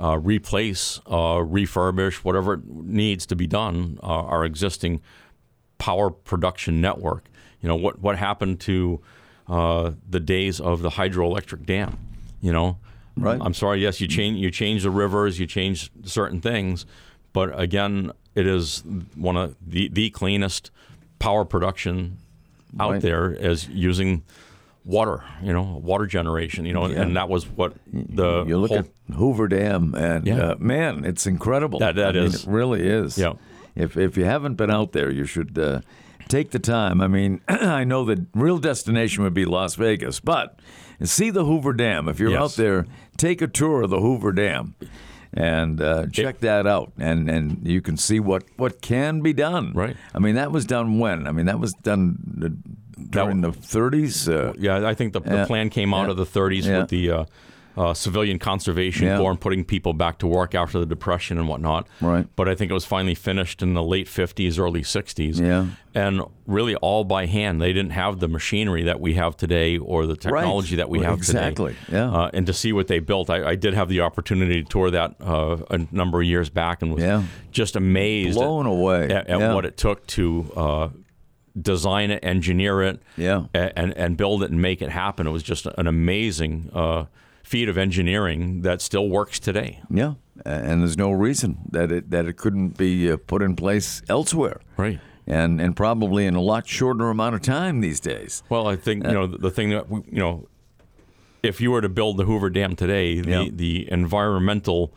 [0.00, 5.00] uh, replace, uh, refurbish, whatever needs to be done, uh, our existing
[5.78, 7.26] power production network.
[7.60, 9.00] You know what what happened to
[9.48, 11.98] uh, the days of the hydroelectric dam?
[12.40, 12.78] You know,
[13.16, 13.38] Right.
[13.42, 13.82] I'm sorry.
[13.82, 16.86] Yes, you change you change the rivers, you change certain things,
[17.34, 18.82] but again, it is
[19.14, 20.70] one of the the cleanest
[21.18, 22.16] power production
[22.78, 23.02] out Right.
[23.02, 24.22] there as using
[24.84, 25.22] water.
[25.42, 26.64] You know, water generation.
[26.64, 27.02] You know, Yeah.
[27.02, 30.36] and that was what the You look whole, at Hoover Dam, and Yeah.
[30.50, 31.78] uh, man, it's incredible.
[31.78, 33.18] That- that I mean, it really is.
[33.18, 33.34] Yeah.
[33.76, 35.80] If if you haven't been out there, you should uh,
[36.28, 37.00] take the time.
[37.00, 40.58] I mean, I know the real destination would be Las Vegas, but
[41.02, 42.08] see the Hoover Dam.
[42.08, 42.40] If you're Yes.
[42.40, 44.74] out there, take a tour of the Hoover Dam.
[45.32, 49.72] And uh, check that out, and, and you can see what, what can be done.
[49.74, 49.96] Right.
[50.12, 51.28] I mean, that was done when?
[51.28, 52.16] I mean, that was done
[53.08, 54.28] during the 30s.
[54.28, 55.36] Uh, Yeah, I think the, Yeah.
[55.42, 56.10] the plan came out Yeah.
[56.10, 56.78] of the 30s Yeah.
[56.80, 57.24] with the uh,
[57.76, 59.16] uh, Civilian Conservation Yeah.
[59.18, 61.86] Corps and putting people back to work after the Depression and whatnot.
[62.00, 62.26] Right.
[62.34, 65.38] But I think it was finally finished in the late 50s, early 60s.
[65.40, 65.66] Yeah.
[65.94, 67.62] And really all by hand.
[67.62, 71.16] They didn't have the machinery that we have today or the technology that we have
[71.18, 71.74] exactly.
[71.74, 71.78] today.
[71.88, 71.96] Exactly.
[71.96, 72.10] Yeah.
[72.12, 74.90] Uh, and to see what they built, I, I did have the opportunity to tour
[74.90, 77.22] that uh, a number of years back and was Yeah.
[77.52, 79.04] just amazed at- Blown away.
[79.04, 79.54] at, at Yeah.
[79.54, 80.88] what it took to uh,
[81.60, 83.46] design it, engineer it, Yeah.
[83.54, 85.26] and and build it and make it happen.
[85.26, 87.06] It was just an amazing uh,
[87.42, 89.80] feat of engineering that still works today.
[89.90, 94.02] Yeah, and there's no reason that it that it couldn't be uh, put in place
[94.08, 95.00] elsewhere, Right.
[95.26, 98.42] and and probably in a lot shorter amount of time these days.
[98.48, 100.46] Well, I think you know the, the thing that we, you know,
[101.42, 103.48] if you were to build the Hoover Dam today, the Yeah.
[103.52, 104.92] the environmental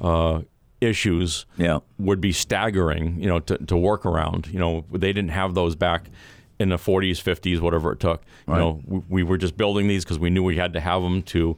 [0.00, 0.42] uh,
[0.80, 1.78] issues Yeah.
[1.98, 3.20] would be staggering.
[3.20, 4.48] You know, to, to work around.
[4.52, 6.10] You know, they didn't have those back
[6.58, 8.22] in the 40s, 50s, whatever it took.
[8.46, 8.58] You Right.
[8.60, 11.22] know, we, we were just building these because we knew we had to have them
[11.22, 11.56] to,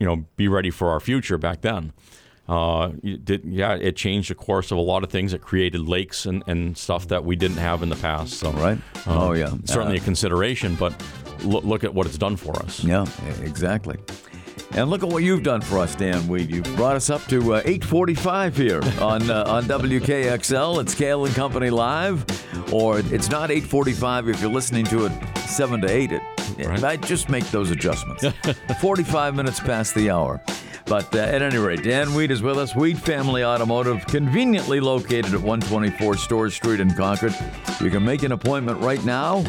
[0.00, 1.92] you know, be ready for our future back then.
[2.46, 5.32] Uh, it did, yeah, it changed the course of a lot of things.
[5.32, 8.34] It created lakes and, and stuff that we didn't have in the past.
[8.34, 8.76] So, Right?
[9.06, 9.50] uh, Oh, yeah.
[9.64, 10.74] certainly a consideration.
[10.74, 10.94] But
[11.42, 12.84] look, look at what it's done for us.
[12.84, 13.06] Yeah,
[13.40, 13.96] exactly.
[14.72, 16.50] And look at what you've done for us, Dan Weed.
[16.50, 20.80] You brought us up to uh, 8:45 here on uh, on WKXL.
[20.80, 22.24] It's Kale and Company live,
[22.72, 25.12] or it's not 8:45 if you're listening to it
[25.46, 26.12] seven to eight.
[26.12, 26.22] It,
[26.58, 26.84] Right.
[26.84, 28.24] I just make those adjustments.
[28.80, 30.40] 45 minutes past the hour.
[30.86, 32.76] But uh, at any rate, Dan Weed is with us.
[32.76, 37.34] Weed Family Automotive, conveniently located at 124 Storrs Street in Concord.
[37.80, 39.42] You can make an appointment right now.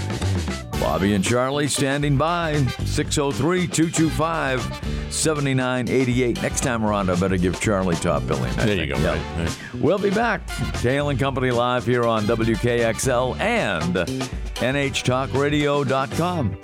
[0.80, 2.56] Bobby and Charlie standing by.
[2.86, 4.62] 603 225
[5.10, 6.42] 7988.
[6.42, 8.52] Next time around, I better give Charlie top billing.
[8.60, 8.98] I There you go.
[9.00, 9.12] Yeah.
[9.12, 9.58] Right, right.
[9.76, 10.42] We'll be back.
[10.76, 16.58] Kale and Company live here on WKXL and NHTalkRadio.com.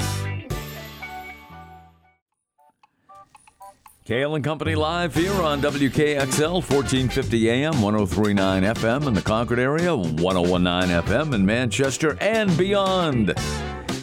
[4.03, 9.95] Kale and Company live here on WKXL 1450 AM, 1039 FM in the Concord area,
[9.95, 13.33] 1019 FM in Manchester and beyond.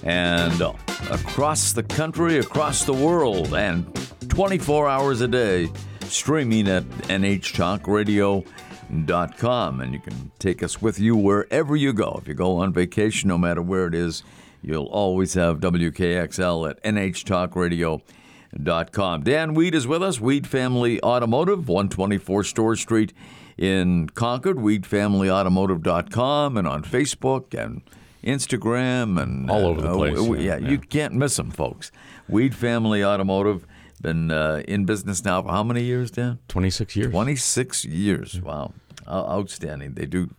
[0.05, 0.63] And
[1.11, 3.85] across the country, across the world, and
[4.29, 5.69] 24 hours a day,
[6.05, 9.81] streaming at NHTalkRadio.com.
[9.81, 12.19] And you can take us with you wherever you go.
[12.21, 14.23] If you go on vacation, no matter where it is,
[14.63, 19.23] you'll always have WKXL at NHTalkRadio.com.
[19.23, 23.13] Dan Weed is with us, Weed Family Automotive, 124 Storrs Street
[23.59, 27.83] in Concord, weedfamilyautomotive.com, and on Facebook and
[28.29, 31.91] Instagram and All over the uh, place, we- yeah, yeah, you can't miss them, folks.
[32.29, 33.67] Weed Family Automotive
[34.01, 36.39] been uh, in business now for how many years, Dan?
[36.49, 37.11] 26 years.
[37.11, 38.41] 26 years.
[38.41, 38.73] Wow.
[39.09, 39.95] Outstanding.
[39.95, 40.31] They do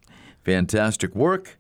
[0.46, 1.59] fantastic work.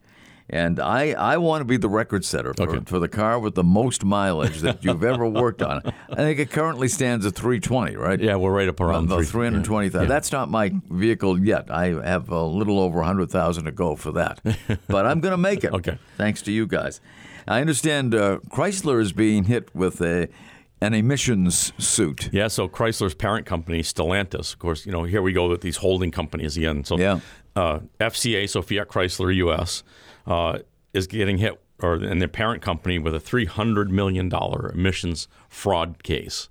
[0.51, 2.83] And I, I want to be the record setter for, Okay.
[2.85, 5.81] for the car with the most mileage that you've ever worked on.
[6.09, 8.19] I think it currently stands at 320, right?
[8.19, 10.01] Yeah, we're right up around About 320,000.
[10.01, 10.07] yeah.
[10.07, 11.69] That's not my vehicle yet.
[11.69, 14.41] I have a little over 100,000 to go for that.
[14.87, 15.71] but I'm going to make it.
[15.73, 15.99] Okay.
[16.17, 16.99] Thanks to you guys.
[17.47, 20.29] I understand uh, Chrysler is being hit with a
[20.81, 22.29] an emissions suit.
[22.31, 25.75] Yeah, so Chrysler's parent company, Stellantis, of course, you know, here we go with these
[25.75, 26.85] holding companies again.
[26.85, 27.19] So Yeah.
[27.53, 29.83] uh, FCA, so Fiat Chrysler US,
[30.29, 30.59] uh,
[30.93, 34.31] is getting hit, or and their parent company with a $300 million
[34.73, 36.47] emissions fraud case.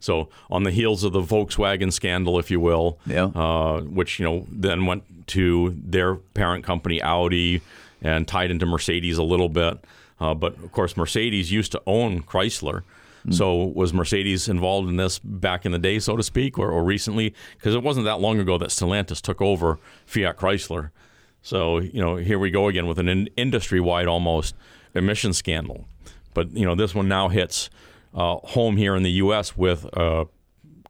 [0.00, 3.24] So on the heels of the Volkswagen scandal, if you will, Yeah.
[3.34, 7.60] uh, which you know then went to their parent company Audi
[8.02, 9.78] and tied into Mercedes a little bit.
[10.18, 12.82] Uh, but of course, Mercedes used to own Chrysler.
[13.30, 16.82] So was Mercedes involved in this back in the day, so to speak, or, or
[16.82, 17.34] recently?
[17.58, 20.90] Because it wasn't that long ago that Stellantis took over Fiat Chrysler.
[21.42, 24.54] So you know, here we go again with an in- industry-wide almost
[24.94, 25.86] emission scandal.
[26.34, 27.70] But you know, this one now hits
[28.14, 29.56] uh, home here in the U.S.
[29.56, 30.26] with a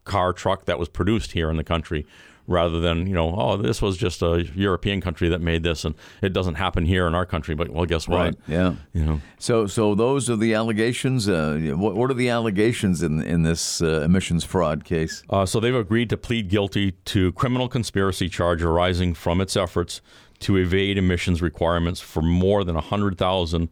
[0.05, 2.07] car truck that was produced here in the country,
[2.47, 5.95] rather than you know, oh, this was just a European country that made this, and
[6.21, 7.55] it doesn't happen here in our country.
[7.55, 8.19] But well, guess what?
[8.19, 8.35] Right.
[8.49, 8.75] Yeah.
[8.93, 11.29] You know, So, so those are the allegations.
[11.29, 15.23] Uh, what, what are the allegations in in this uh, emissions fraud case?
[15.31, 20.01] Uh, so they've agreed to plead guilty to criminal conspiracy charge arising from its efforts
[20.41, 23.69] to evade emissions requirements for more than 100,000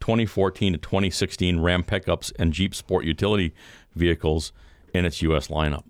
[0.00, 3.52] 2014 to 2016 Ram pickups and Jeep Sport utility
[3.94, 4.50] vehicles
[4.94, 5.48] in its U.S.
[5.48, 5.84] lineup.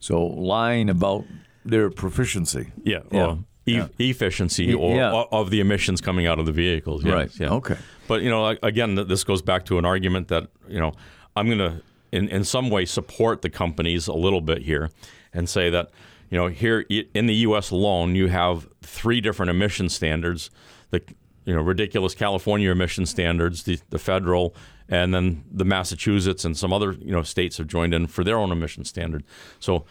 [0.00, 1.24] So, lying about
[1.64, 2.72] their proficiency.
[2.82, 3.26] Yeah, Yeah.
[3.26, 5.24] or e- efficiency or yeah.
[5.30, 7.04] of the emissions coming out of the vehicles.
[7.04, 7.30] yes, Right.
[7.40, 7.50] Yeah.
[7.50, 7.76] Okay.
[8.08, 10.92] But you know, again, this goes back to an argument that you know
[11.36, 14.90] I'm going to, in in some way, support the companies a little bit here,
[15.32, 15.90] and say that
[16.32, 17.70] you know here in the U.S.
[17.70, 20.48] alone, you have three different emission standards:
[20.90, 21.02] the
[21.44, 24.54] you know ridiculous California emission standards, the the federal,
[24.88, 28.38] and then the Massachusetts and some other you know states have joined in for their
[28.38, 29.24] own emission standard.
[29.60, 29.84] So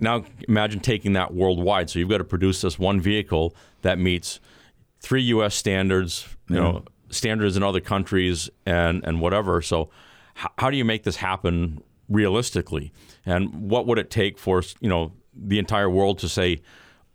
[0.00, 1.90] now imagine taking that worldwide.
[1.90, 4.40] So you've got to produce this one vehicle that meets
[5.00, 5.54] three U.S.
[5.54, 9.60] standards, you know, standards in other countries, and and whatever.
[9.60, 9.90] So
[10.42, 12.94] h- how do you make this happen realistically?
[13.26, 16.60] And what would it take for you know the entire world to say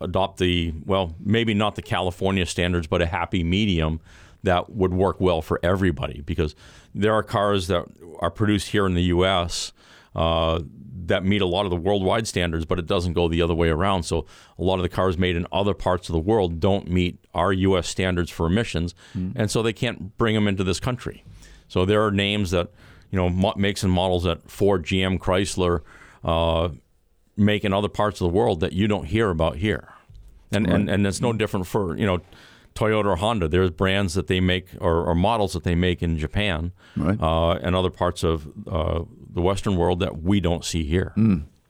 [0.00, 4.00] adopt the well, maybe not the California standards, but a happy medium
[4.42, 6.20] that would work well for everybody?
[6.20, 6.54] Because
[6.94, 7.84] there are cars that
[8.20, 9.72] are produced here in the U.S.
[10.14, 10.60] Uh,
[11.06, 13.68] that meet a lot of the worldwide standards, but it doesn't go the other way
[13.68, 14.04] around.
[14.04, 14.26] So
[14.58, 17.52] a lot of the cars made in other parts of the world don't meet our
[17.52, 17.88] U.S.
[17.88, 18.94] standards for emissions,
[19.36, 21.24] and so they can't bring them into this country.
[21.68, 22.70] So there are names that
[23.10, 25.80] you know makes and models that Ford, GM, Chrysler
[26.24, 26.68] uh,
[27.36, 29.88] make in other parts of the world that you don't hear about here,
[30.50, 32.20] and and and it's no different for you know.
[32.74, 36.16] Toyota or Honda, there's brands that they make or, or models that they make in
[36.16, 37.20] Japan Right.
[37.20, 41.12] uh, and other parts of uh, the Western world that we don't see here.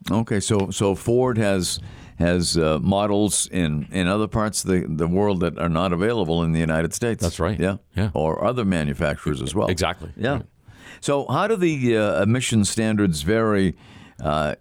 [0.09, 0.39] Okay.
[0.39, 1.81] So, so Ford has
[2.21, 6.45] has uh, models in, in other parts of the, the world that are not available
[6.45, 7.21] in the United States.
[7.21, 7.59] That's right.
[7.59, 7.79] Yeah.
[7.97, 8.11] Yeah.
[8.15, 9.67] Or other manufacturers as well.
[9.67, 10.13] Exactly.
[10.17, 10.35] Yeah.
[10.35, 10.47] Right.
[11.01, 13.75] So, how do the uh, emission standards vary
[14.21, 14.55] uh,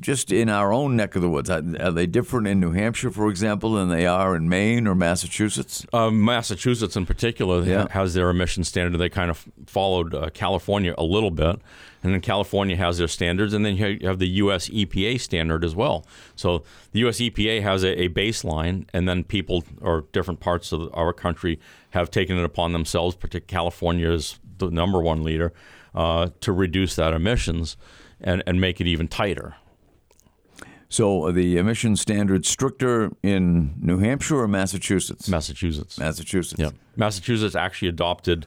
[0.00, 1.48] just in our own neck of the woods?
[1.50, 4.94] Are, are they different in New Hampshire, for example, than they are in Maine or
[4.94, 5.86] Massachusetts?
[5.92, 7.88] Uh, Massachusetts, in particular, Yeah.
[7.90, 8.98] has their emission standard.
[8.98, 11.60] They kind of followed uh, California a little bit,
[12.02, 14.68] and then California has their standards, and then you have the U.S.
[14.68, 16.06] EPA standard as well.
[16.34, 17.18] So the U.S.
[17.18, 21.58] EPA has a, a baseline, and then people or different parts of our country
[21.90, 23.14] have taken it upon themselves.
[23.14, 25.52] Particularly California is the number one leader
[25.94, 27.76] uh, to reduce that emissions
[28.22, 29.56] and, and make it even tighter.
[30.88, 35.26] So, are the emission standards stricter in New Hampshire or Massachusetts?
[35.26, 35.98] Massachusetts.
[35.98, 36.60] Massachusetts.
[36.60, 36.70] Yeah.
[36.96, 38.46] Massachusetts actually adopted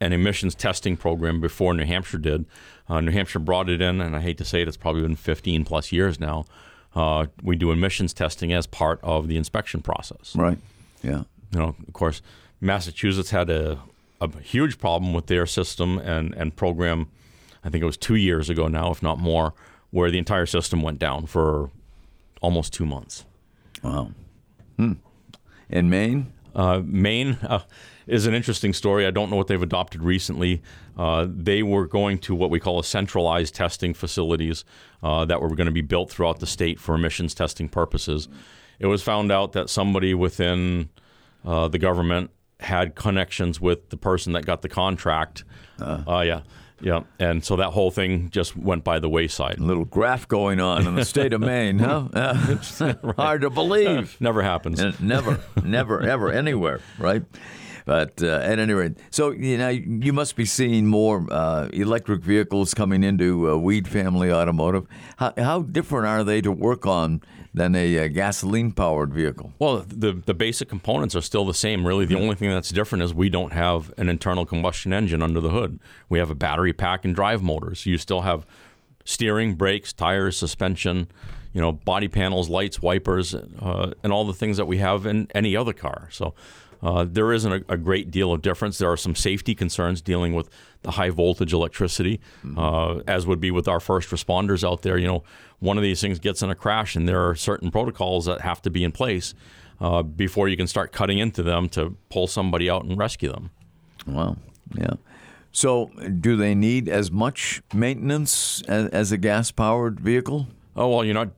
[0.00, 2.46] an emissions testing program before New Hampshire did.
[2.88, 5.16] Uh, New Hampshire brought it in, and I hate to say it, it's probably been
[5.16, 6.46] 15 plus years now.
[6.94, 10.34] Uh, we do emissions testing as part of the inspection process.
[10.34, 10.58] Right.
[11.02, 11.24] Yeah.
[11.52, 12.22] You know, of course,
[12.60, 13.78] Massachusetts had a,
[14.20, 17.08] a huge problem with their system and, and program.
[17.64, 19.54] I think it was two years ago now, if not more,
[19.90, 21.70] where the entire system went down for
[22.40, 23.24] almost two months.
[23.82, 24.12] Wow.
[24.76, 24.94] Hmm.
[25.68, 26.32] In Maine?
[26.54, 27.60] Uh, Maine uh,
[28.06, 29.06] is an interesting story.
[29.06, 30.62] I don't know what they've adopted recently.
[30.98, 34.64] Uh, they were going to what we call a centralized testing facilities
[35.02, 38.28] uh, that were going to be built throughout the state for emissions testing purposes.
[38.78, 40.90] It was found out that somebody within
[41.44, 45.44] uh, the government had connections with the person that got the contract.
[45.80, 46.42] Uh, yeah,
[46.82, 49.58] yeah, and so that whole thing just went by the wayside.
[49.58, 52.08] A little graph going on in the state of Maine, huh?
[52.12, 52.78] Uh, it's
[53.16, 54.20] hard to believe.
[54.20, 54.80] Never happens.
[54.80, 57.22] And never, never, ever, anywhere, right?
[57.84, 62.22] But uh, at any rate, so you know, you must be seeing more uh, electric
[62.22, 64.86] vehicles coming into uh, Weed Family Automotive.
[65.16, 67.22] How, how different are they to work on
[67.54, 69.52] than a, uh gasoline-powered vehicle?
[69.58, 71.86] Well, the the basic components are still the same.
[71.86, 75.40] Really, the only thing that's different is we don't have an internal combustion engine under
[75.40, 75.78] the hood.
[76.08, 77.86] We have a battery pack and drive motors.
[77.86, 78.46] You still have
[79.04, 81.08] steering, brakes, tires, suspension,
[81.52, 85.28] you know, body panels, lights, wipers, uh, and all the things that we have in
[85.34, 86.08] any other car.
[86.10, 86.34] So.
[86.82, 88.78] Uh, there isn't a, a, great deal of difference.
[88.78, 90.50] There are some safety concerns dealing with
[90.82, 92.58] the high voltage electricity, mm-hmm.
[92.58, 94.98] uh, as would be with our first responders out there.
[94.98, 95.22] You know,
[95.62, 98.60] one of these things gets in a crash, and there are certain protocols that have
[98.62, 99.32] to be in place
[99.80, 103.50] uh, before you can start cutting into them to pull somebody out and rescue them.
[104.06, 104.36] Wow.
[104.76, 104.94] Yeah.
[105.52, 105.86] So,
[106.20, 110.48] do they need as much maintenance as, as a gas powered vehicle?
[110.74, 111.30] Oh, well, you're not.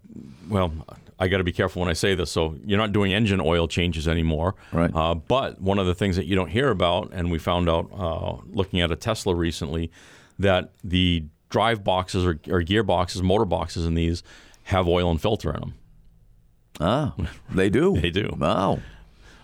[0.49, 0.73] Well,
[1.19, 2.31] I got to be careful when I say this.
[2.31, 4.55] So you're not doing engine oil changes anymore.
[4.73, 4.91] Right.
[4.95, 7.91] Uh, but one of the things that you don't hear about, and we found out
[7.93, 9.91] uh, looking at a Tesla recently,
[10.39, 14.25] that the drive boxes or, or gearboxes, motor boxes in these
[14.65, 15.75] have oil and filter in them.
[16.81, 17.15] Ah,
[17.49, 17.97] they do.
[18.01, 18.29] they do.
[18.37, 18.81] Wow.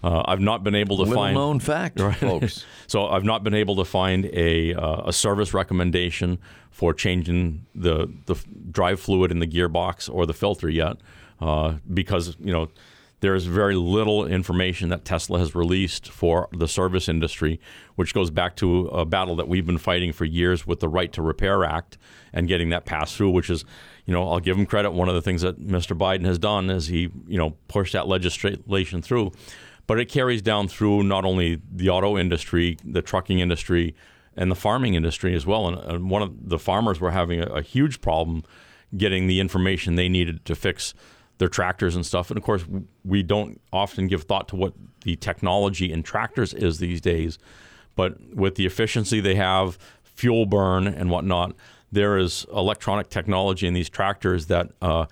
[0.02, 2.16] Uh, I've not been able to Little find known fact, right?
[2.16, 2.64] folks.
[2.88, 6.40] so I've not been able to find a uh, a service recommendation
[6.72, 8.34] for changing the the
[8.72, 10.96] drive fluid in the gearbox or the filter yet
[11.40, 12.70] uh, because you know
[13.20, 17.60] there is very little information that Tesla has released for the service industry,
[17.94, 21.12] which goes back to a battle that we've been fighting for years with the Right
[21.12, 21.98] to Repair Act
[22.32, 23.64] and getting that passed through, which is,
[24.06, 24.92] you know, I'll give him credit.
[24.92, 25.96] One of the things that Mr.
[25.96, 29.32] Biden has done is he, you know, pushed that legislation through.
[29.86, 33.94] But it carries down through not only the auto industry, the trucking industry,
[34.36, 35.68] and the farming industry as well.
[35.68, 38.44] And, and one of the farmers were having a, a huge problem
[38.96, 40.94] getting the information they needed to fix
[41.40, 42.30] their tractors and stuff.
[42.30, 42.64] And of course,
[43.02, 44.74] we don't often give thought to what
[45.04, 47.38] the technology in tractors is these days.
[47.96, 51.56] But with the efficiency they have, fuel burn and whatnot,
[51.90, 55.06] there is electronic technology in these tractors that uh,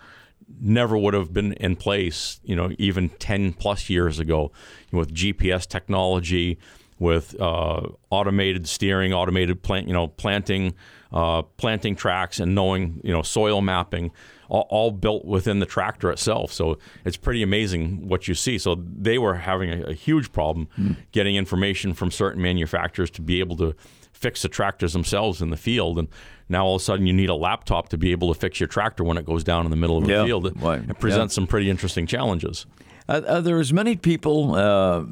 [0.61, 4.53] never would have been in place, you know, even 10 plus years ago
[4.93, 6.59] with GPS technology,
[6.99, 10.75] with uh, automated steering, automated plant, you know, planting,
[11.11, 14.11] uh, planting tracks, and knowing, you know, soil mapping
[14.49, 16.53] all, all, built within the tractor itself.
[16.53, 18.59] So it's pretty amazing what you see.
[18.59, 20.97] So they were having a, a huge problem mm.
[21.13, 23.75] getting information from certain manufacturers to be able to
[24.13, 25.99] fix the tractors themselves in the field.
[25.99, 26.09] And
[26.49, 28.67] now all of a sudden you need a laptop to be able to fix your
[28.67, 30.47] tractor when it goes down in the middle of the yeah, field.
[30.47, 30.81] It, right.
[30.89, 31.37] it presents yeah.
[31.37, 32.67] some pretty interesting challenges.
[33.09, 35.05] Uh, are there as many people uh,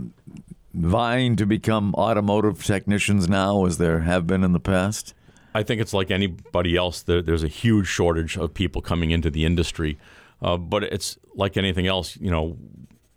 [0.74, 5.14] vying to become automotive technicians now as there have been in the past?
[5.56, 7.02] I think it's like anybody else.
[7.02, 9.98] there's a huge shortage of people coming into the industry,
[10.42, 12.16] uh, but it's like anything else.
[12.18, 12.58] You know,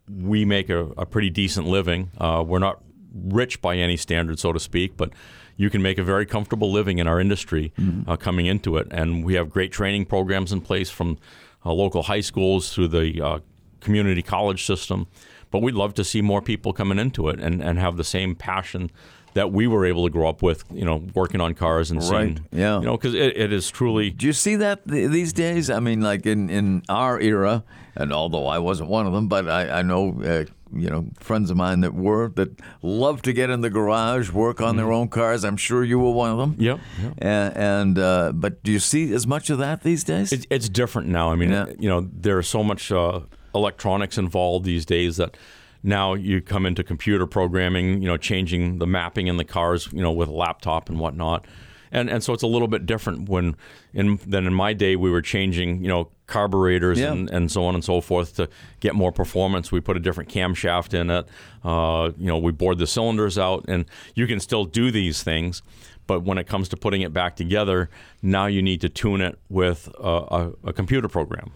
[0.10, 2.12] we make a, a pretty decent living.
[2.18, 2.82] Uh, we're not
[3.14, 5.12] rich by any standard, so to speak, but
[5.58, 8.10] you can make a very comfortable living in our industry mm-hmm.
[8.10, 8.88] uh, coming into it.
[8.90, 11.18] And we have great training programs in place from
[11.66, 13.40] uh, local high schools through the uh,
[13.82, 15.08] community college system.
[15.52, 18.34] But we'd love to see more people coming into it and, and have the same
[18.34, 18.92] passion
[19.40, 22.10] that we were able to grow up with, you know, working on cars and right.
[22.10, 24.10] seeing, yeah, you know, because it, it is truly.
[24.10, 25.70] Do you see that th- these days?
[25.70, 27.64] I mean, like in, in our era,
[27.96, 31.50] and although I wasn't one of them, but I, I know, uh, you know, friends
[31.50, 34.78] of mine that were that love to get in the garage, work on mm-hmm.
[34.78, 35.46] their own cars.
[35.46, 36.56] I'm sure you were one of them.
[36.60, 36.80] Yep.
[37.02, 37.14] yep.
[37.20, 40.34] And, and uh, but do you see as much of that these days?
[40.34, 41.32] It, it's different now.
[41.32, 41.68] I mean, yeah.
[41.80, 43.22] you know, there's so much uh,
[43.56, 45.38] electronics involved these days that
[45.84, 50.02] now you come into computer programming, you know, changing the mapping in the cars, you
[50.02, 51.46] know, with a laptop and whatnot.
[51.92, 53.56] And and so it's a little bit different when
[53.94, 57.12] in than in my day we were changing, you know, carburetors yeah.
[57.12, 58.48] and, and so on and so forth to
[58.80, 59.72] get more performance.
[59.72, 61.28] We put a different camshaft in it.
[61.64, 65.64] Uh, you know, we bored the cylinders out, and you can still do these things.
[66.06, 67.90] But when it comes to putting it back together,
[68.22, 71.52] now you need to tune it with a, a, a computer program.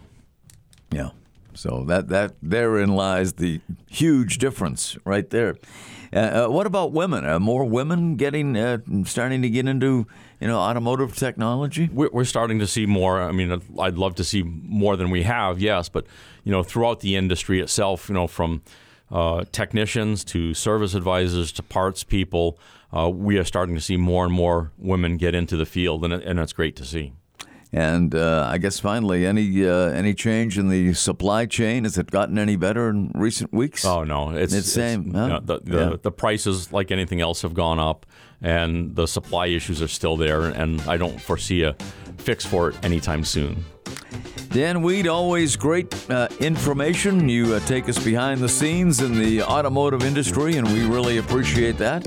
[0.90, 1.10] Yeah.
[1.54, 5.56] So that that therein lies the huge difference right there.
[6.12, 7.24] Uh, uh, what about women?
[7.24, 10.06] Are more women getting uh, starting to get into
[10.40, 11.88] you know automotive technology?
[11.92, 13.20] We're, we're, starting to see more.
[13.20, 16.06] I mean, I'd love to see more than we have, yes, but
[16.44, 18.62] you know, throughout the industry itself, you know, from
[19.10, 22.58] uh, technicians to service advisors to parts people,
[22.96, 26.12] uh, we are starting to see more and more women get into the field, and,
[26.12, 27.12] and it's great to see.
[27.74, 31.82] And uh, I guess finally, any uh, any change in the supply chain?
[31.82, 33.84] Has it gotten any better in recent weeks?
[33.84, 35.12] Oh no, it's the same.
[35.12, 35.22] Huh?
[35.22, 35.96] You know, the the, yeah.
[36.00, 38.06] the, prices, like anything else, have gone up,
[38.40, 40.44] and the supply issues are still there.
[40.44, 41.74] And I don't foresee a
[42.18, 43.64] fix for it anytime soon.
[44.54, 47.28] Dan Weed, always great uh, information.
[47.28, 51.76] You uh, take us behind the scenes in the automotive industry, and we really appreciate
[51.78, 52.06] that.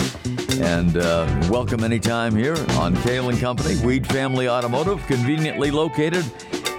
[0.62, 6.24] And uh, welcome anytime here on Kale and Company, Weed Family Automotive, conveniently located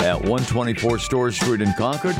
[0.01, 2.17] at 124 Storrs Street in Concord.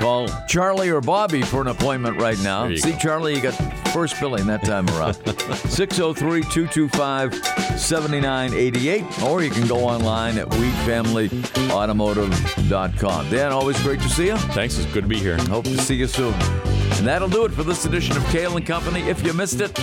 [0.00, 2.74] Call Charlie or Bobby for an appointment right now.
[2.74, 2.98] See, go.
[2.98, 3.52] Charlie, you got
[3.92, 5.14] first billing that time around.
[5.68, 7.34] 603 225
[7.78, 13.30] 7988, or you can go online at weedfamilyautomotive.com.
[13.30, 14.38] Dan, always great to see you.
[14.38, 14.78] Thanks.
[14.78, 15.36] It's good to be here.
[15.36, 16.32] Hope to see you soon.
[16.32, 19.02] And that'll do it for this edition of Kale and Company.
[19.02, 19.74] If you missed it,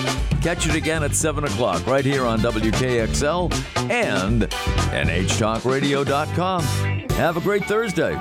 [0.42, 3.54] catch it again at 7 o'clock right here on WKXL
[3.92, 6.64] and NHTalkRadio.com.
[7.12, 8.18] Have a great Thursday.